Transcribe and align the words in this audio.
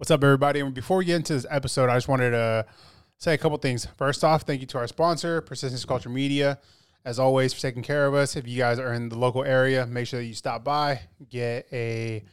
What's 0.00 0.10
up, 0.10 0.24
everybody? 0.24 0.60
And 0.60 0.72
before 0.72 0.96
we 0.96 1.04
get 1.04 1.16
into 1.16 1.34
this 1.34 1.44
episode, 1.50 1.90
I 1.90 1.96
just 1.96 2.08
wanted 2.08 2.30
to 2.30 2.64
say 3.18 3.34
a 3.34 3.36
couple 3.36 3.58
things. 3.58 3.86
First 3.98 4.24
off, 4.24 4.44
thank 4.44 4.62
you 4.62 4.66
to 4.68 4.78
our 4.78 4.86
sponsor, 4.86 5.42
Persistence 5.42 5.84
Culture 5.84 6.08
Media, 6.08 6.58
as 7.04 7.18
always, 7.18 7.52
for 7.52 7.60
taking 7.60 7.82
care 7.82 8.06
of 8.06 8.14
us. 8.14 8.34
If 8.34 8.48
you 8.48 8.56
guys 8.56 8.78
are 8.78 8.94
in 8.94 9.10
the 9.10 9.18
local 9.18 9.44
area, 9.44 9.84
make 9.84 10.06
sure 10.06 10.18
that 10.18 10.24
you 10.24 10.32
stop 10.32 10.64
by, 10.64 11.02
get 11.28 11.66
a 11.70 12.24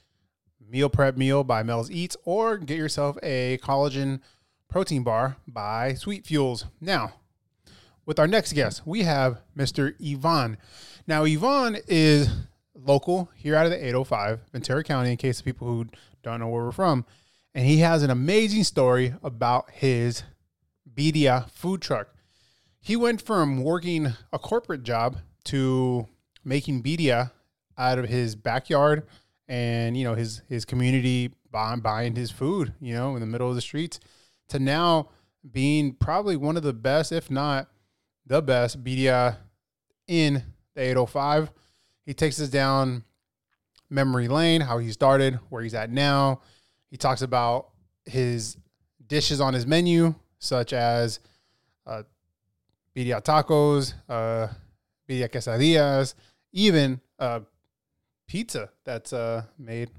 meal 0.66 0.88
prep 0.88 1.18
meal 1.18 1.44
by 1.44 1.62
Mel's 1.62 1.92
Eats, 1.92 2.16
or 2.24 2.58
get 2.58 2.78
yourself 2.78 3.18
a 3.22 3.60
collagen 3.62 4.22
protein 4.70 5.04
bar 5.04 5.36
by 5.46 5.94
Sweet 5.94 6.26
Fuels. 6.26 6.64
Now, 6.80 7.16
with 8.06 8.18
our 8.18 8.28
next 8.28 8.54
guest, 8.54 8.88
we 8.88 9.04
have 9.04 9.42
Mr. 9.58 9.94
Ivan. 10.02 10.56
Now, 11.06 11.26
Ivan 11.26 11.80
is 11.90 12.30
local 12.74 13.30
here 13.36 13.58
out 13.58 13.66
of 13.66 13.74
the 13.74 13.86
805, 13.86 14.40
Ventura 14.54 14.86
County, 14.86 15.12
in 15.12 15.18
case 15.18 15.40
of 15.40 15.46
people 15.46 15.68
who 15.68 15.88
don't 16.24 16.40
know 16.40 16.48
where 16.48 16.64
we're 16.64 16.72
from. 16.72 17.06
And 17.58 17.66
he 17.66 17.80
has 17.80 18.04
an 18.04 18.12
amazing 18.12 18.66
story 18.66 19.16
about 19.24 19.72
his 19.72 20.22
Birria 20.94 21.50
food 21.50 21.82
truck. 21.82 22.08
He 22.80 22.96
went 22.96 23.20
from 23.20 23.64
working 23.64 24.14
a 24.32 24.38
corporate 24.38 24.84
job 24.84 25.18
to 25.46 26.08
making 26.46 26.84
Birria 26.84 27.32
out 27.76 27.98
of 27.98 28.08
his 28.08 28.36
backyard 28.36 29.08
and, 29.48 29.98
you 29.98 30.04
know, 30.04 30.14
his, 30.14 30.44
his 30.48 30.66
community 30.66 31.32
buying, 31.50 31.80
buying 31.80 32.16
his 32.16 32.30
food, 32.30 32.74
you 32.80 32.94
know, 32.94 33.16
in 33.16 33.22
the 33.22 33.26
middle 33.26 33.50
of 33.50 33.56
the 33.56 33.62
streets 33.62 34.00
to 34.50 34.60
now 34.60 35.10
being 35.52 35.94
probably 35.94 36.36
one 36.36 36.58
of 36.58 36.64
the 36.64 36.74
best, 36.74 37.12
if 37.12 37.32
not 37.32 37.72
the 38.28 38.40
best, 38.40 38.84
Birria 38.84 39.38
in 40.08 40.44
the 40.76 40.82
805. 40.82 41.52
He 42.06 42.14
takes 42.14 42.40
us 42.40 42.50
down 42.50 43.04
memory 43.90 44.28
lane, 44.28 44.62
how 44.62 44.78
he 44.78 44.92
started, 44.92 45.40
where 45.50 45.64
he's 45.64 45.74
at 45.74 45.90
now. 45.90 46.42
He 46.90 46.98
talks 46.98 47.22
about 47.22 47.70
his 48.06 48.58
dishes 49.06 49.42
on 49.42 49.54
his 49.54 49.66
menu, 49.66 50.16
such 50.40 50.74
as 50.74 51.20
uh, 51.86 52.04
birria 52.96 53.22
tacos, 53.24 53.94
uh, 54.08 54.48
birria 55.10 55.30
quesadillas, 55.30 56.14
even 56.52 57.02
uh, 57.20 57.42
pizza 58.28 58.70
that's 58.84 59.14
uh, 59.14 59.44
made 59.58 59.90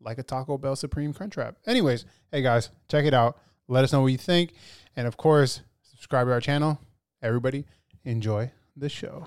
like 0.00 0.18
a 0.18 0.22
Taco 0.22 0.58
Bell 0.58 0.76
Supreme 0.76 1.14
Crunchwrap. 1.14 1.56
Anyways, 1.66 2.04
hey 2.30 2.42
guys, 2.42 2.70
check 2.88 3.04
it 3.04 3.14
out. 3.14 3.38
Let 3.68 3.84
us 3.84 3.92
know 3.92 4.02
what 4.02 4.08
you 4.08 4.18
think. 4.18 4.52
And 4.96 5.06
of 5.06 5.16
course, 5.16 5.60
subscribe 5.82 6.26
to 6.26 6.32
our 6.32 6.40
channel. 6.40 6.80
Everybody, 7.22 7.64
enjoy 8.04 8.50
the 8.76 8.88
show. 8.88 9.26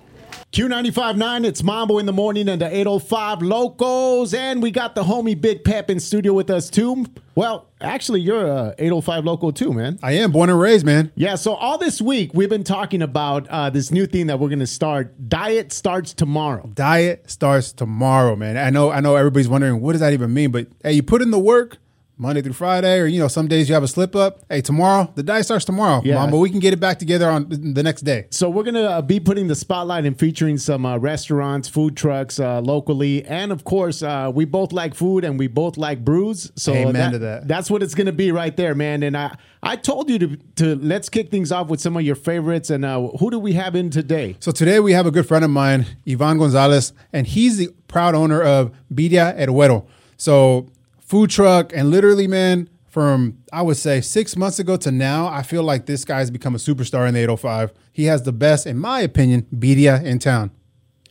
Q95.9, 0.51 1.45
it's 1.45 1.63
Mambo 1.63 1.97
in 1.97 2.05
the 2.05 2.13
morning 2.13 2.47
and 2.47 2.61
the 2.61 2.67
805 2.67 3.41
Locos. 3.41 4.33
And 4.33 4.63
we 4.63 4.71
got 4.71 4.95
the 4.95 5.03
homie 5.03 5.39
Big 5.39 5.65
Pep 5.65 5.89
in 5.89 5.99
studio 5.99 6.31
with 6.31 6.49
us 6.49 6.69
too. 6.69 7.05
Well, 7.35 7.67
actually, 7.81 8.21
you're 8.21 8.45
a 8.47 8.73
805 8.77 9.25
local 9.25 9.51
too, 9.51 9.73
man. 9.73 9.99
I 10.01 10.13
am 10.13 10.31
born 10.31 10.49
and 10.49 10.57
raised, 10.57 10.85
man. 10.85 11.11
Yeah, 11.15 11.35
so 11.35 11.55
all 11.55 11.77
this 11.77 12.01
week 12.01 12.31
we've 12.33 12.47
been 12.47 12.63
talking 12.63 13.01
about 13.01 13.49
uh, 13.49 13.69
this 13.69 13.91
new 13.91 14.05
thing 14.05 14.27
that 14.27 14.39
we're 14.39 14.47
going 14.47 14.59
to 14.59 14.67
start. 14.67 15.27
Diet 15.27 15.73
starts 15.73 16.13
tomorrow. 16.13 16.69
Diet 16.73 17.29
starts 17.29 17.73
tomorrow, 17.73 18.37
man. 18.37 18.55
I 18.55 18.69
know, 18.69 18.91
I 18.91 19.01
know 19.01 19.17
everybody's 19.17 19.49
wondering 19.49 19.81
what 19.81 19.91
does 19.91 20.01
that 20.01 20.13
even 20.13 20.33
mean, 20.33 20.51
but 20.51 20.67
hey, 20.83 20.93
you 20.93 21.03
put 21.03 21.21
in 21.21 21.31
the 21.31 21.39
work, 21.39 21.79
Monday 22.17 22.41
through 22.41 22.53
Friday, 22.53 22.99
or 22.99 23.05
you 23.07 23.19
know, 23.19 23.27
some 23.27 23.47
days 23.47 23.67
you 23.67 23.75
have 23.75 23.83
a 23.83 23.87
slip 23.87 24.15
up. 24.15 24.39
Hey, 24.49 24.61
tomorrow 24.61 25.11
the 25.15 25.23
diet 25.23 25.45
starts 25.45 25.65
tomorrow, 25.65 26.01
Yeah. 26.05 26.15
mom, 26.15 26.31
but 26.31 26.37
we 26.37 26.49
can 26.49 26.59
get 26.59 26.73
it 26.73 26.79
back 26.79 26.97
together 26.99 27.29
on 27.29 27.47
the 27.49 27.83
next 27.83 28.01
day. 28.01 28.27
So 28.31 28.49
we're 28.49 28.63
gonna 28.63 28.83
uh, 28.83 29.01
be 29.01 29.19
putting 29.19 29.47
the 29.47 29.55
spotlight 29.55 30.05
and 30.05 30.17
featuring 30.17 30.57
some 30.57 30.85
uh, 30.85 30.97
restaurants, 30.97 31.67
food 31.67 31.97
trucks 31.97 32.39
uh, 32.39 32.61
locally, 32.61 33.25
and 33.25 33.51
of 33.51 33.63
course, 33.63 34.01
uh, 34.01 34.31
we 34.33 34.45
both 34.45 34.71
like 34.71 34.95
food 34.95 35.23
and 35.25 35.37
we 35.37 35.47
both 35.47 35.77
like 35.77 36.05
brews. 36.05 36.51
So 36.55 36.73
Amen 36.73 37.11
to 37.11 37.19
that. 37.19 37.47
That's 37.47 37.69
what 37.69 37.83
it's 37.83 37.95
gonna 37.95 38.11
be 38.11 38.31
right 38.31 38.55
there, 38.55 38.75
man. 38.75 39.03
And 39.03 39.17
I 39.17 39.35
I 39.61 39.75
told 39.75 40.09
you 40.09 40.19
to 40.19 40.37
to 40.55 40.75
let's 40.75 41.09
kick 41.09 41.31
things 41.31 41.51
off 41.51 41.67
with 41.67 41.81
some 41.81 41.97
of 41.97 42.03
your 42.03 42.15
favorites. 42.15 42.69
And 42.69 42.85
uh, 42.85 43.07
who 43.19 43.29
do 43.31 43.39
we 43.39 43.53
have 43.53 43.75
in 43.75 43.89
today? 43.89 44.37
So 44.39 44.51
today 44.51 44.79
we 44.79 44.93
have 44.93 45.05
a 45.05 45.11
good 45.11 45.27
friend 45.27 45.43
of 45.43 45.51
mine, 45.51 45.85
Ivan 46.07 46.37
Gonzalez, 46.37 46.93
and 47.11 47.27
he's 47.27 47.57
the 47.57 47.69
proud 47.87 48.15
owner 48.15 48.41
of 48.41 48.71
Birria 48.93 49.33
El 49.37 49.87
So 50.17 50.67
food 51.05 51.29
truck, 51.29 51.71
and 51.73 51.89
literally, 51.89 52.27
man, 52.27 52.69
from 52.89 53.37
I 53.53 53.61
would 53.61 53.77
say 53.77 54.01
six 54.01 54.35
months 54.35 54.59
ago 54.59 54.77
to 54.77 54.91
now, 54.91 55.27
I 55.27 55.43
feel 55.43 55.63
like 55.63 55.85
this 55.85 56.03
guy's 56.05 56.31
become 56.31 56.55
a 56.55 56.57
superstar 56.57 57.07
in 57.07 57.13
the 57.13 57.21
805. 57.21 57.73
He 57.91 58.05
has 58.05 58.23
the 58.23 58.31
best, 58.31 58.65
in 58.65 58.77
my 58.77 59.01
opinion, 59.01 59.45
Birria 59.53 60.03
in 60.03 60.19
town. 60.19 60.51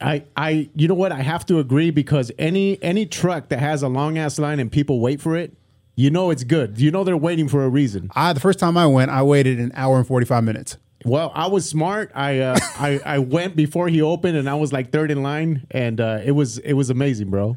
I, 0.00 0.25
I, 0.37 0.69
you 0.75 0.88
know 0.88 0.94
what? 0.94 1.12
I 1.12 1.22
have 1.22 1.47
to 1.47 1.59
agree 1.60 1.91
because 1.91 2.33
any 2.38 2.83
any 2.83 3.06
truck 3.06 3.49
that 3.49 3.60
has 3.60 3.83
a 3.83 3.88
long 3.88 4.19
ass 4.19 4.38
line 4.38 4.60
and 4.60 4.71
people 4.71 5.00
wait 5.00 5.21
for 5.21 5.37
it, 5.37 5.56
you 5.94 6.10
know 6.10 6.31
it's 6.31 6.44
good. 6.44 6.81
You 6.81 6.91
know 6.91 7.04
they're 7.04 7.16
waiting 7.16 7.49
for 7.49 7.65
a 7.65 7.69
reason. 7.69 8.10
I 8.15 8.33
the 8.33 8.41
first 8.41 8.59
time 8.59 8.77
I 8.77 8.87
went, 8.87 9.10
I 9.10 9.22
waited 9.22 9.60
an 9.60 9.71
hour 9.75 9.97
and 9.97 10.06
45 10.06 10.43
minutes. 10.43 10.77
Well, 11.04 11.33
I 11.34 11.47
was 11.47 11.69
smart. 11.69 12.10
I 12.15 12.41
uh, 12.41 12.59
I 12.78 13.00
I 13.04 13.19
went 13.19 13.56
before 13.56 13.88
he 13.88 14.00
opened, 14.03 14.37
and 14.37 14.49
I 14.49 14.54
was 14.54 14.72
like 14.72 14.91
third 14.91 15.10
in 15.10 15.22
line, 15.22 15.66
and 15.71 16.00
uh, 16.00 16.21
it 16.25 16.33
was 16.33 16.59
it 16.59 16.72
was 16.72 16.91
amazing, 16.91 17.31
bro. 17.31 17.56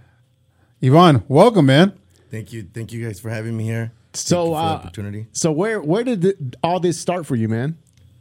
Ivan, 0.84 1.24
welcome, 1.28 1.66
man. 1.66 1.98
Thank 2.30 2.54
you, 2.54 2.68
thank 2.74 2.92
you 2.92 3.06
guys 3.06 3.20
for 3.20 3.30
having 3.30 3.56
me 3.56 3.64
here. 3.64 3.92
So, 4.14 4.36
Thank 4.36 4.48
you 4.48 4.54
for 4.54 4.56
the 4.56 4.58
uh, 4.58 4.74
opportunity. 4.74 5.28
So 5.32 5.52
where 5.52 5.82
where 5.82 6.04
did 6.04 6.22
th- 6.24 6.36
all 6.64 6.80
this 6.80 7.00
start 7.00 7.26
for 7.26 7.36
you, 7.36 7.48
man? 7.48 7.78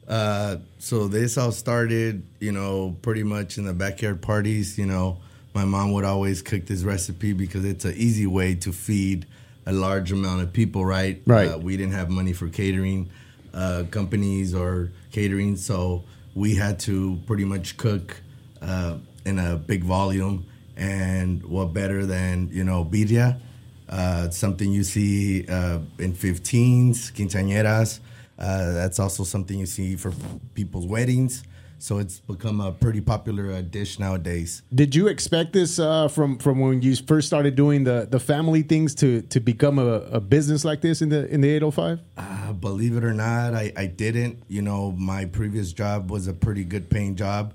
Uh, 0.07 0.59
so 0.79 1.09
this 1.09 1.37
all 1.37 1.53
started, 1.53 2.23
you 2.39 2.53
know, 2.53 2.97
pretty 3.03 3.23
much 3.23 3.59
in 3.59 3.65
the 3.65 3.73
backyard 3.73 4.23
parties. 4.23 4.79
You 4.79 4.87
know, 4.87 5.19
my 5.55 5.65
mom 5.65 5.93
would 5.93 6.05
always 6.05 6.43
cook 6.43 6.67
this 6.67 6.83
recipe 6.83 7.33
because 7.33 7.65
it's 7.65 7.85
an 7.85 7.95
easy 7.97 8.27
way 8.27 8.55
to 8.57 8.73
feed 8.73 9.27
a 9.65 9.73
large 9.73 10.13
amount 10.13 10.43
of 10.43 10.53
people, 10.53 10.85
right? 10.85 11.21
Right. 11.27 11.51
Uh, 11.51 11.59
we 11.59 11.77
didn't 11.77 11.95
have 11.95 12.09
money 12.09 12.33
for 12.33 12.49
catering 12.49 13.11
uh, 13.53 13.85
companies 13.91 14.55
or 14.55 14.93
catering, 15.11 15.57
so 15.57 16.05
we 16.35 16.55
had 16.55 16.79
to 16.81 17.19
pretty 17.27 17.45
much 17.45 17.77
cook 17.77 18.21
uh, 18.63 18.99
in 19.25 19.39
a 19.39 19.57
big 19.57 19.83
volume. 19.83 20.47
And 20.77 21.43
what 21.45 21.73
better 21.73 22.05
than 22.05 22.51
you 22.53 22.63
know 22.63 22.85
birria? 22.85 23.41
Uh, 23.89 24.29
something 24.31 24.73
you 24.73 24.83
see 24.83 25.47
uh, 25.49 25.79
in 25.99 26.13
15s, 26.13 27.13
quinceañeras. 27.13 28.01
Uh, 28.39 28.73
that's 28.73 28.99
also 28.99 29.25
something 29.25 29.59
you 29.59 29.67
see 29.67 29.97
for 29.97 30.13
people's 30.55 30.87
weddings. 30.87 31.45
So 31.79 31.99
it's 31.99 32.21
become 32.21 32.61
a 32.61 32.73
pretty 32.73 33.01
popular 33.01 33.53
uh, 33.53 33.61
dish 33.61 33.99
nowadays. 33.99 34.63
Did 34.75 34.95
you 34.95 35.09
expect 35.09 35.53
this 35.53 35.79
uh, 35.79 36.09
from 36.09 36.39
from 36.39 36.59
when 36.59 36.81
you 36.81 36.97
first 36.97 37.27
started 37.27 37.55
doing 37.55 37.85
the 37.85 38.09
the 38.11 38.19
family 38.19 38.63
things 38.63 38.95
to 38.97 39.21
to 39.23 39.41
become 39.41 39.79
a, 39.79 40.01
a 40.11 40.21
business 40.21 40.65
like 40.65 40.81
this 40.81 41.03
in 41.03 41.11
the 41.11 41.29
in 41.29 41.43
the 41.43 41.51
805? 41.51 42.01
Uh, 42.17 42.53
believe 42.55 42.97
it 42.97 43.05
or 43.05 43.13
not, 43.13 43.55
I, 43.55 43.73
I 43.77 43.87
didn't. 43.87 44.43
You 44.49 44.63
know, 44.63 44.93
my 44.93 45.27
previous 45.27 45.73
job 45.73 46.11
was 46.11 46.29
a 46.29 46.33
pretty 46.33 46.65
good 46.65 46.89
paying 46.89 47.15
job. 47.15 47.53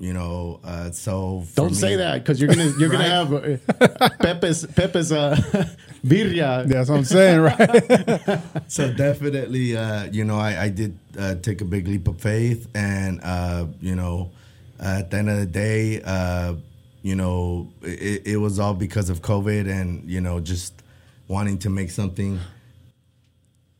You 0.00 0.14
know, 0.14 0.60
uh, 0.64 0.90
so 0.92 1.44
Don't 1.54 1.74
say 1.74 1.96
that 1.96 2.24
because 2.24 2.40
you're 2.40 2.48
gonna 2.48 2.72
you're 2.78 2.88
gonna 2.88 3.04
have 3.04 3.34
uh, 3.34 4.08
Pepe's 4.22 4.64
Pepe's 4.64 5.12
uh, 5.12 5.36
birria. 6.06 6.66
That's 6.66 6.88
what 6.88 6.96
I'm 6.96 7.04
saying, 7.04 7.40
right? 7.40 8.40
so 8.66 8.90
definitely, 8.94 9.76
uh, 9.76 10.04
you 10.04 10.24
know, 10.24 10.38
I, 10.38 10.62
I 10.62 10.68
did 10.70 10.98
uh, 11.18 11.34
take 11.34 11.60
a 11.60 11.66
big 11.66 11.86
leap 11.86 12.08
of 12.08 12.18
faith, 12.18 12.66
and 12.74 13.20
uh, 13.22 13.66
you 13.82 13.94
know, 13.94 14.30
at 14.80 15.10
the 15.10 15.18
end 15.18 15.28
of 15.28 15.38
the 15.38 15.44
day, 15.44 16.00
uh, 16.02 16.54
you 17.02 17.14
know, 17.14 17.70
it, 17.82 18.26
it 18.26 18.36
was 18.38 18.58
all 18.58 18.72
because 18.72 19.10
of 19.10 19.20
COVID, 19.20 19.68
and 19.70 20.08
you 20.08 20.22
know, 20.22 20.40
just 20.40 20.82
wanting 21.28 21.58
to 21.58 21.68
make 21.68 21.90
something. 21.90 22.40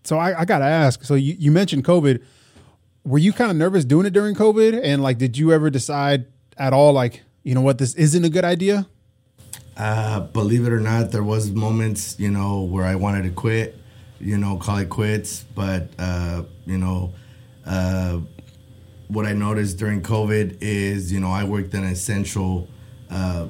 so 0.05 0.19
I, 0.19 0.41
I 0.41 0.45
gotta 0.45 0.67
ask. 0.67 1.03
So 1.03 1.15
you, 1.15 1.35
you 1.39 1.51
mentioned 1.51 1.87
COVID. 1.87 2.23
Were 3.05 3.19
you 3.19 3.33
kind 3.33 3.51
of 3.51 3.57
nervous 3.57 3.85
doing 3.85 4.07
it 4.07 4.13
during 4.13 4.35
COVID? 4.35 4.81
And 4.83 5.03
like, 5.03 5.19
did 5.19 5.39
you 5.39 5.53
ever 5.53 5.71
decide 5.71 6.27
at 6.57 6.73
all, 6.73 6.93
like, 6.93 7.23
you 7.43 7.55
know 7.55 7.63
what, 7.63 7.79
this 7.79 7.95
isn't 7.95 8.25
a 8.25 8.29
good 8.29 8.45
idea? 8.45 8.87
Uh, 9.77 10.21
believe 10.21 10.67
it 10.67 10.73
or 10.73 10.81
not, 10.81 11.11
there 11.11 11.23
was 11.23 11.51
moments, 11.51 12.19
you 12.19 12.31
know, 12.31 12.61
where 12.63 12.85
I 12.85 12.97
wanted 12.97 13.23
to 13.23 13.31
quit, 13.31 13.79
you 14.21 14.37
know, 14.37 14.59
call 14.59 14.77
it 14.77 14.91
quits. 14.91 15.45
But 15.55 15.89
uh, 15.99 16.43
you 16.67 16.77
know, 16.77 17.15
uh, 17.65 18.19
what 19.09 19.25
I 19.25 19.33
noticed 19.33 19.79
during 19.79 20.03
COVID 20.03 20.59
is, 20.61 21.11
you 21.11 21.19
know, 21.19 21.31
I 21.31 21.45
worked 21.45 21.73
an 21.73 21.85
essential. 21.85 22.69
Uh, 23.11 23.49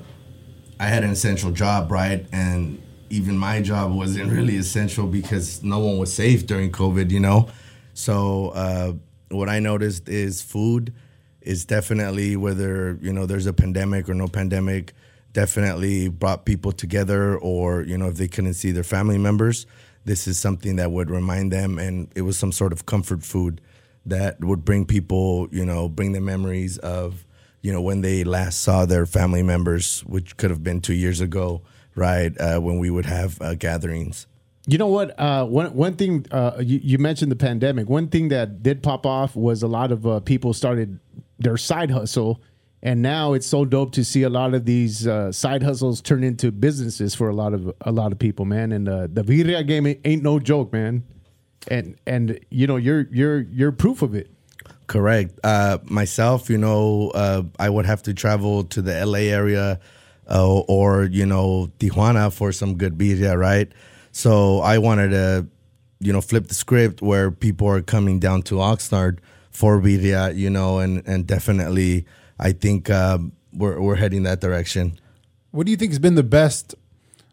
I 0.79 0.87
had 0.87 1.03
an 1.03 1.11
essential 1.11 1.51
job, 1.51 1.91
right? 1.91 2.25
And 2.33 2.81
even 3.11 3.37
my 3.37 3.61
job 3.61 3.93
wasn't 3.93 4.31
really 4.33 4.57
essential 4.57 5.07
because 5.07 5.63
no 5.63 5.81
one 5.81 5.99
was 5.99 6.13
safe 6.13 6.47
during 6.47 6.71
COVID, 6.71 7.11
you 7.11 7.21
know. 7.21 7.49
So 7.93 8.51
uh, 8.51 8.93
what 9.31 9.49
I 9.49 9.61
noticed 9.61 10.09
is 10.09 10.43
food 10.43 10.93
is 11.41 11.65
definitely 11.65 12.37
whether 12.37 12.99
you 13.01 13.13
know 13.13 13.27
there's 13.27 13.47
a 13.47 13.53
pandemic 13.53 14.09
or 14.09 14.15
no 14.15 14.29
pandemic 14.29 14.93
definitely 15.33 16.09
brought 16.09 16.45
people 16.45 16.73
together 16.73 17.37
or 17.39 17.83
you 17.83 17.97
know 17.97 18.09
if 18.09 18.17
they 18.17 18.29
couldn't 18.29 18.55
see 18.55 18.73
their 18.73 18.85
family 18.85 19.19
members 19.19 19.67
this 20.05 20.27
is 20.27 20.39
something 20.39 20.77
that 20.77 20.91
would 20.91 21.11
remind 21.11 21.53
them 21.53 21.79
and 21.79 22.09
it 22.15 22.23
was 22.23 22.39
some 22.39 22.53
sort 22.53 22.73
of 22.73 22.87
comfort 22.87 23.23
food 23.23 23.61
that 24.05 24.43
would 24.43 24.65
bring 24.65 24.85
people 24.85 25.49
you 25.51 25.65
know 25.65 25.89
bring 25.89 26.13
the 26.13 26.21
memories 26.21 26.79
of 26.79 27.25
you 27.63 27.73
know 27.73 27.81
when 27.81 28.01
they 28.01 28.25
last 28.25 28.61
saw 28.61 28.85
their 28.85 29.07
family 29.07 29.43
members 29.43 30.01
which 30.01 30.37
could 30.37 30.51
have 30.51 30.65
been 30.65 30.81
two 30.81 30.95
years 30.95 31.21
ago 31.21 31.63
right 31.95 32.39
uh, 32.41 32.59
when 32.59 32.79
we 32.79 32.91
would 32.91 33.07
have 33.07 33.41
uh, 33.41 33.55
gatherings 33.55 34.27
You 34.71 34.79
know 34.79 34.87
what? 34.87 35.19
Uh, 35.19 35.47
one 35.47 35.75
one 35.75 35.97
thing 35.97 36.27
uh, 36.31 36.59
you, 36.61 36.79
you 36.81 36.99
mentioned 36.99 37.33
the 37.33 37.37
pandemic. 37.37 37.89
One 37.89 38.07
thing 38.07 38.29
that 38.29 38.63
did 38.63 38.85
pop 38.85 39.05
off 39.05 39.35
was 39.35 39.65
a 39.65 39.67
lot 39.67 39.91
of 39.91 40.07
uh, 40.07 40.21
people 40.21 40.55
started 40.55 41.01
their 41.41 41.57
side 41.57 41.91
hustle, 41.91 42.41
and 42.81 43.03
now 43.03 43.33
it's 43.33 43.49
so 43.49 43.65
dope 43.65 43.91
to 43.95 44.05
see 44.05 44.23
a 44.23 44.29
lot 44.29 44.55
of 44.55 44.67
these 44.67 45.09
uh, 45.09 45.33
side 45.33 45.65
hustles 45.65 46.01
turn 46.01 46.23
into 46.23 46.53
businesses 46.53 47.17
for 47.17 47.29
a 47.29 47.35
lot 47.35 47.53
of 47.53 47.75
a 47.81 47.91
lot 47.91 48.13
of 48.13 48.21
people, 48.21 48.45
man. 48.45 48.71
And 48.71 48.89
uh, 48.89 49.09
the 49.13 49.25
birria 49.25 49.67
game 49.67 49.89
ain't, 50.05 50.23
no 50.23 50.39
joke, 50.39 50.73
man. 50.73 51.03
And 51.67 51.97
and 52.07 52.39
you 52.51 52.69
know 52.69 52.77
you're 52.77 53.09
you're 53.11 53.41
you're 53.41 53.73
proof 53.73 54.03
of 54.03 54.15
it. 54.15 54.31
Correct. 54.87 55.37
Uh, 55.43 55.79
myself, 55.83 56.49
you 56.49 56.59
know, 56.59 57.11
uh, 57.17 57.43
I 57.59 57.69
would 57.69 57.87
have 57.87 58.05
to 58.05 58.15
travel 58.15 58.63
to 58.65 58.83
the 58.83 59.05
LA 59.05 59.31
area 59.35 59.81
or, 60.29 61.05
you 61.05 61.27
know, 61.27 61.73
Tijuana 61.81 62.33
for 62.33 62.53
some 62.53 62.77
good 62.77 62.97
birria, 62.97 63.37
right? 63.37 63.73
So 64.13 64.61
I 64.61 64.79
wanted 64.79 65.11
to, 65.11 65.47
you 66.01 66.13
know, 66.13 66.21
flip 66.21 66.49
the 66.49 66.55
script 66.55 67.03
where 67.03 67.31
people 67.31 67.69
are 67.69 67.83
coming 67.83 68.19
down 68.19 68.43
to 68.43 68.57
Oxnard 68.57 69.19
for 69.51 69.81
birria, 69.81 70.37
you 70.37 70.51
know, 70.51 70.79
and, 70.79 71.03
and 71.07 71.27
definitely 71.27 72.07
I 72.39 72.53
think 72.53 72.91
uh, 72.91 73.19
we're, 73.53 73.81
we're 73.81 73.97
heading 73.97 74.23
that 74.25 74.41
direction. 74.41 74.99
What 75.51 75.67
do 75.67 75.71
you 75.71 75.77
think 75.77 75.91
has 75.91 75.99
been 75.99 76.15
the 76.15 76.23
best, 76.23 76.75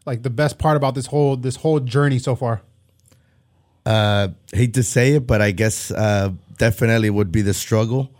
like 0.04 0.22
the 0.22 0.30
best 0.30 0.58
part 0.58 0.76
about 0.76 0.94
this 0.94 1.06
whole 1.06 1.36
this 1.36 1.56
whole 1.56 1.80
journey 1.80 2.18
so 2.18 2.34
far? 2.34 2.62
uh, 3.88 4.28
hate 4.52 4.74
to 4.74 4.82
say 4.82 5.14
it, 5.14 5.26
but 5.26 5.40
I 5.40 5.50
guess 5.50 5.90
uh, 5.90 6.30
definitely 6.58 7.08
would 7.08 7.32
be 7.32 7.40
the 7.40 7.54
struggle. 7.54 8.12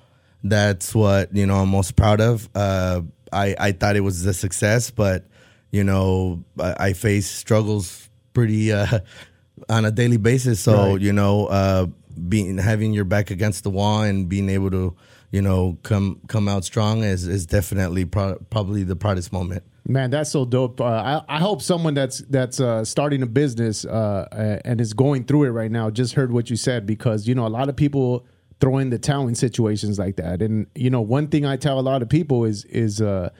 That's 0.43 0.94
what 0.94 1.34
you 1.37 1.44
know 1.46 1.56
I'm 1.56 1.69
most 1.69 1.94
proud 1.94 2.22
of. 2.22 2.49
Uh, 2.54 3.02
I 3.32 3.54
I 3.58 3.72
thought 3.72 3.94
it 3.94 4.00
was 4.00 4.25
a 4.25 4.32
success, 4.32 4.90
but 4.90 5.26
you 5.70 5.84
know 5.84 6.43
I, 6.58 6.88
I 6.88 6.93
face 6.94 7.28
struggles 7.28 8.07
pretty 8.38 8.73
uh, 8.73 9.00
on 9.69 9.85
a 9.85 9.90
daily 9.90 10.17
basis. 10.17 10.61
So 10.61 10.93
Right. 10.93 11.00
you 11.00 11.12
know, 11.12 11.46
uh, 11.46 11.87
being 12.29 12.58
having 12.58 12.93
your 12.93 13.05
back 13.05 13.31
against 13.31 13.64
the 13.64 13.70
wall 13.70 14.02
and 14.02 14.29
being 14.29 14.49
able 14.49 14.70
to 14.70 14.94
you 15.32 15.43
know 15.43 15.76
come 15.82 16.20
come 16.29 16.49
out 16.49 16.64
strong 16.64 17.02
is 17.02 17.26
is 17.26 17.46
definitely 17.46 18.05
pro- 18.05 18.38
probably 18.50 18.85
the 18.85 18.96
proudest 18.96 19.32
moment. 19.32 19.62
Man, 19.87 20.11
that's 20.11 20.31
so 20.31 20.44
dope. 20.44 20.81
Uh, 20.81 20.85
I, 21.29 21.37
I 21.37 21.38
hope 21.38 21.62
someone 21.62 21.94
that's 21.94 22.19
that's 22.31 22.61
uh, 22.61 22.85
starting 22.85 23.23
a 23.23 23.26
business 23.26 23.85
uh, 23.85 24.61
and 24.64 24.81
is 24.81 24.93
going 24.93 25.25
through 25.25 25.44
it 25.44 25.50
right 25.50 25.70
now 25.70 25.90
just 25.90 26.14
heard 26.14 26.31
what 26.31 26.50
you 26.50 26.56
said 26.56 26.87
because 26.87 27.26
you 27.26 27.35
know 27.35 27.46
a 27.46 27.55
lot 27.58 27.69
of 27.69 27.76
people 27.76 28.26
throw 28.61 28.79
in 28.79 28.90
the 28.90 28.99
towel 28.99 29.29
in 29.29 29.35
situations 29.35 29.99
like 29.99 30.17
that. 30.17 30.43
And 30.43 30.67
you 30.75 30.90
know, 30.90 31.00
one 31.00 31.29
thing 31.29 31.44
I 31.46 31.56
tell 31.56 31.79
a 31.81 31.87
lot 31.93 32.02
of 32.02 32.08
people 32.08 32.44
is 32.44 32.64
is 32.67 33.00
uh, 33.00 33.31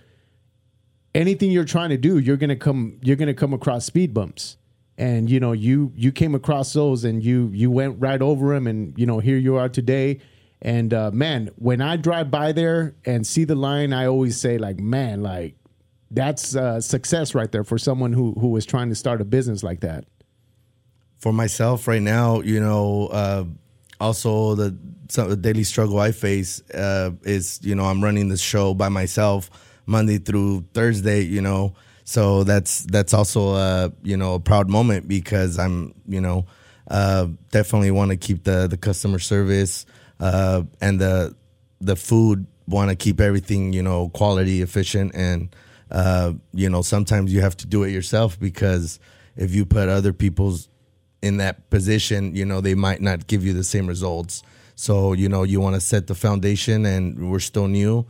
anything 1.15 1.51
you're 1.51 1.65
trying 1.65 1.91
to 1.91 1.99
do, 1.99 2.19
you're 2.19 2.37
gonna 2.37 2.57
come 2.57 2.99
you're 3.03 3.17
gonna 3.17 3.35
come 3.35 3.53
across 3.53 3.85
speed 3.85 4.15
bumps. 4.15 4.57
And 4.99 5.31
you 5.31 5.41
know, 5.41 5.53
you 5.53 5.93
you 5.97 6.13
came 6.13 6.35
across 6.35 6.73
those 6.75 7.05
and 7.05 7.23
you 7.23 7.51
you 7.55 7.71
went 7.71 8.01
right 8.01 8.21
over 8.21 8.53
them, 8.53 8.67
and 8.67 8.93
you 8.99 9.07
know, 9.07 9.21
here 9.21 9.39
you 9.39 9.57
are 9.57 9.69
today. 9.71 10.21
And 10.61 10.93
uh, 10.93 11.13
man, 11.13 11.51
when 11.57 11.81
I 11.81 11.97
drive 11.97 12.31
by 12.31 12.51
there 12.53 12.97
and 13.07 13.25
see 13.25 13.45
the 13.45 13.55
line, 13.55 13.93
I 13.93 14.07
always 14.07 14.41
say 14.41 14.59
like, 14.59 14.81
man, 14.81 15.23
like 15.23 15.55
that's 16.11 16.57
uh, 16.57 16.81
success 16.81 17.35
right 17.35 17.51
there 17.53 17.65
for 17.65 17.79
someone 17.79 18.13
who 18.13 18.33
who 18.41 18.49
was 18.49 18.67
trying 18.67 18.89
to 18.89 18.97
start 18.97 19.21
a 19.21 19.25
business 19.25 19.63
like 19.63 19.81
that. 19.81 20.05
for 21.19 21.33
myself 21.33 21.87
right 21.89 22.03
now, 22.03 22.41
you 22.41 22.61
know, 22.61 23.09
uh, 23.09 23.45
also 24.01 24.55
the 24.55 24.77
some, 25.09 25.29
the 25.29 25.37
daily 25.37 25.65
struggle 25.65 25.99
I 25.99 26.13
face 26.13 26.63
uh, 26.71 27.11
is, 27.23 27.61
you 27.63 27.75
know, 27.75 27.85
I'm 27.85 28.03
running 28.03 28.29
this 28.29 28.41
show 28.41 28.75
by 28.75 28.89
myself 28.89 29.51
Monday 29.87 30.19
through 30.19 30.65
Thursday, 30.75 31.23
you 31.23 31.41
know, 31.41 31.75
so 32.09 32.43
that's 32.43 32.85
that's 32.85 33.13
also 33.13 33.55
a 33.55 33.93
you 34.03 34.17
know 34.17 34.35
a 34.35 34.41
proud 34.41 34.71
moment 34.71 35.07
because 35.07 35.59
I'm 35.59 35.93
you 36.07 36.23
know 36.23 36.47
uh, 36.91 37.27
definitely 37.51 37.91
want 37.91 38.13
to 38.13 38.17
keep 38.17 38.45
the 38.45 38.67
the 38.67 38.79
customer 38.79 39.19
service 39.19 39.85
uh, 40.19 40.63
and 40.81 40.99
the 40.99 41.37
the 41.83 41.97
food 41.97 42.47
want 42.67 42.89
to 42.89 42.97
keep 42.97 43.21
everything 43.21 43.75
you 43.75 43.83
know 43.83 44.09
quality 44.09 44.63
efficient 44.63 45.15
and 45.15 45.55
uh, 45.91 46.33
you 46.55 46.71
know 46.71 46.81
sometimes 46.81 47.31
you 47.31 47.43
have 47.43 47.59
to 47.59 47.67
do 47.67 47.83
it 47.83 47.91
yourself 47.91 48.41
because 48.41 48.99
if 49.37 49.55
you 49.55 49.67
put 49.67 49.91
other 49.91 50.15
people's 50.15 50.71
in 51.23 51.39
that 51.39 51.69
position, 51.71 52.35
you 52.35 52.45
know, 52.45 52.61
they 52.61 52.75
might 52.75 53.01
not 53.01 53.27
give 53.27 53.45
you 53.45 53.53
the 53.53 53.65
same 53.65 53.87
results. 53.87 54.43
So, 54.77 55.13
you 55.13 55.29
know, 55.29 55.43
you 55.43 55.61
want 55.61 55.75
to 55.75 55.81
set 55.81 56.07
the 56.07 56.15
foundation 56.15 56.87
and 56.87 57.31
we're 57.31 57.41
still 57.41 57.67
new. 57.67 58.07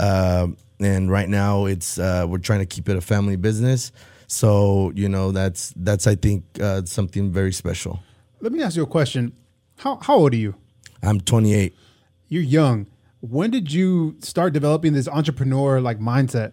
Uh, 0.00 0.48
and 0.80 1.10
right 1.10 1.28
now 1.28 1.66
it's, 1.66 1.98
uh, 1.98 2.26
we're 2.28 2.38
trying 2.38 2.60
to 2.60 2.66
keep 2.66 2.88
it 2.88 2.96
a 2.96 3.00
family 3.00 3.36
business. 3.36 3.92
So, 4.26 4.92
you 4.94 5.08
know, 5.08 5.32
that's, 5.32 5.72
that's, 5.76 6.06
I 6.06 6.14
think, 6.14 6.44
uh, 6.60 6.82
something 6.84 7.32
very 7.32 7.52
special. 7.52 8.00
Let 8.40 8.52
me 8.52 8.62
ask 8.62 8.76
you 8.76 8.82
a 8.82 8.86
question. 8.86 9.32
How 9.78 9.96
how 9.96 10.16
old 10.16 10.32
are 10.32 10.36
you? 10.36 10.54
I'm 11.02 11.20
28. 11.20 11.74
You're 12.28 12.42
young. 12.42 12.86
When 13.20 13.50
did 13.50 13.72
you 13.72 14.16
start 14.20 14.52
developing 14.52 14.92
this 14.92 15.08
entrepreneur 15.08 15.80
like 15.80 15.98
mindset? 15.98 16.52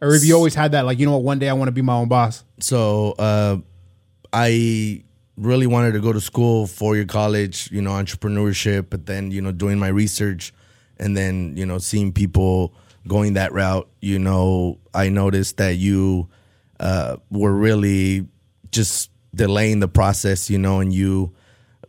Or 0.00 0.14
have 0.14 0.24
you 0.24 0.34
always 0.34 0.54
had 0.54 0.72
that 0.72 0.84
like, 0.84 0.98
you 0.98 1.06
know 1.06 1.12
what, 1.12 1.22
one 1.22 1.38
day 1.38 1.48
I 1.48 1.52
want 1.52 1.68
to 1.68 1.72
be 1.72 1.82
my 1.82 1.94
own 1.94 2.08
boss? 2.08 2.44
So, 2.60 3.12
uh, 3.18 3.58
I 4.32 5.04
really 5.36 5.66
wanted 5.66 5.92
to 5.92 6.00
go 6.00 6.12
to 6.12 6.20
school, 6.20 6.66
four 6.66 6.96
year 6.96 7.04
college, 7.04 7.70
you 7.70 7.82
know, 7.82 7.90
entrepreneurship, 7.90 8.86
but 8.90 9.06
then, 9.06 9.30
you 9.30 9.40
know, 9.40 9.52
doing 9.52 9.78
my 9.78 9.88
research 9.88 10.52
and 10.98 11.16
then, 11.16 11.56
you 11.56 11.66
know, 11.66 11.78
seeing 11.78 12.12
people 12.12 12.74
going 13.06 13.34
that 13.34 13.52
route, 13.52 13.88
you 14.00 14.18
know, 14.18 14.78
I 14.94 15.08
noticed 15.08 15.56
that 15.56 15.76
you 15.76 16.28
uh, 16.78 17.16
were 17.30 17.52
really 17.52 18.28
just 18.70 19.10
delaying 19.34 19.80
the 19.80 19.88
process, 19.88 20.50
you 20.50 20.58
know, 20.58 20.80
and 20.80 20.92
you 20.92 21.34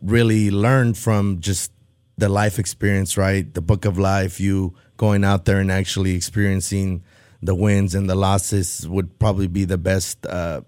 really 0.00 0.50
learned 0.50 0.98
from 0.98 1.40
just 1.40 1.72
the 2.16 2.28
life 2.28 2.58
experience, 2.58 3.16
right? 3.16 3.52
The 3.52 3.60
book 3.60 3.84
of 3.84 3.98
life, 3.98 4.40
you 4.40 4.74
going 4.96 5.24
out 5.24 5.44
there 5.44 5.58
and 5.58 5.70
actually 5.70 6.14
experiencing 6.14 7.02
the 7.42 7.54
wins 7.54 7.94
and 7.94 8.08
the 8.08 8.14
losses 8.14 8.88
would 8.88 9.18
probably 9.18 9.48
be 9.48 9.64
the 9.64 9.78
best 9.78 10.24
uh, 10.26 10.62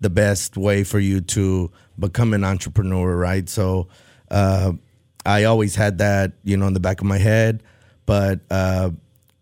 the 0.00 0.10
best 0.10 0.56
way 0.56 0.84
for 0.84 0.98
you 0.98 1.20
to 1.20 1.70
become 1.98 2.32
an 2.34 2.44
entrepreneur, 2.44 3.16
right? 3.16 3.48
So 3.48 3.88
uh, 4.30 4.72
I 5.26 5.44
always 5.44 5.74
had 5.74 5.98
that, 5.98 6.32
you 6.44 6.56
know, 6.56 6.66
in 6.66 6.74
the 6.74 6.80
back 6.80 7.00
of 7.00 7.06
my 7.06 7.18
head. 7.18 7.62
But 8.06 8.40
uh, 8.50 8.90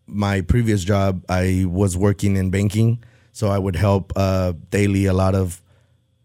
my 0.06 0.40
previous 0.40 0.84
job, 0.84 1.24
I 1.28 1.64
was 1.66 1.96
working 1.96 2.36
in 2.36 2.50
banking, 2.50 3.02
so 3.32 3.48
I 3.48 3.58
would 3.58 3.76
help 3.76 4.12
uh, 4.16 4.52
daily 4.70 5.06
a 5.06 5.12
lot 5.12 5.34
of 5.34 5.60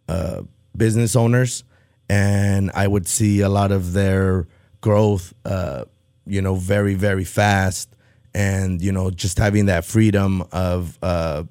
uh, 0.07 0.43
business 0.75 1.15
owners, 1.15 1.63
and 2.09 2.71
I 2.73 2.87
would 2.87 3.07
see 3.07 3.41
a 3.41 3.49
lot 3.49 3.71
of 3.71 3.93
their 3.93 4.47
growth, 4.81 5.33
uh, 5.45 5.85
you 6.25 6.41
know, 6.41 6.55
very 6.55 6.93
very 6.93 7.23
fast, 7.23 7.95
and 8.33 8.81
you 8.81 8.91
know, 8.91 9.09
just 9.09 9.37
having 9.37 9.65
that 9.65 9.85
freedom 9.85 10.43
of 10.51 10.97
uh, 11.01 11.43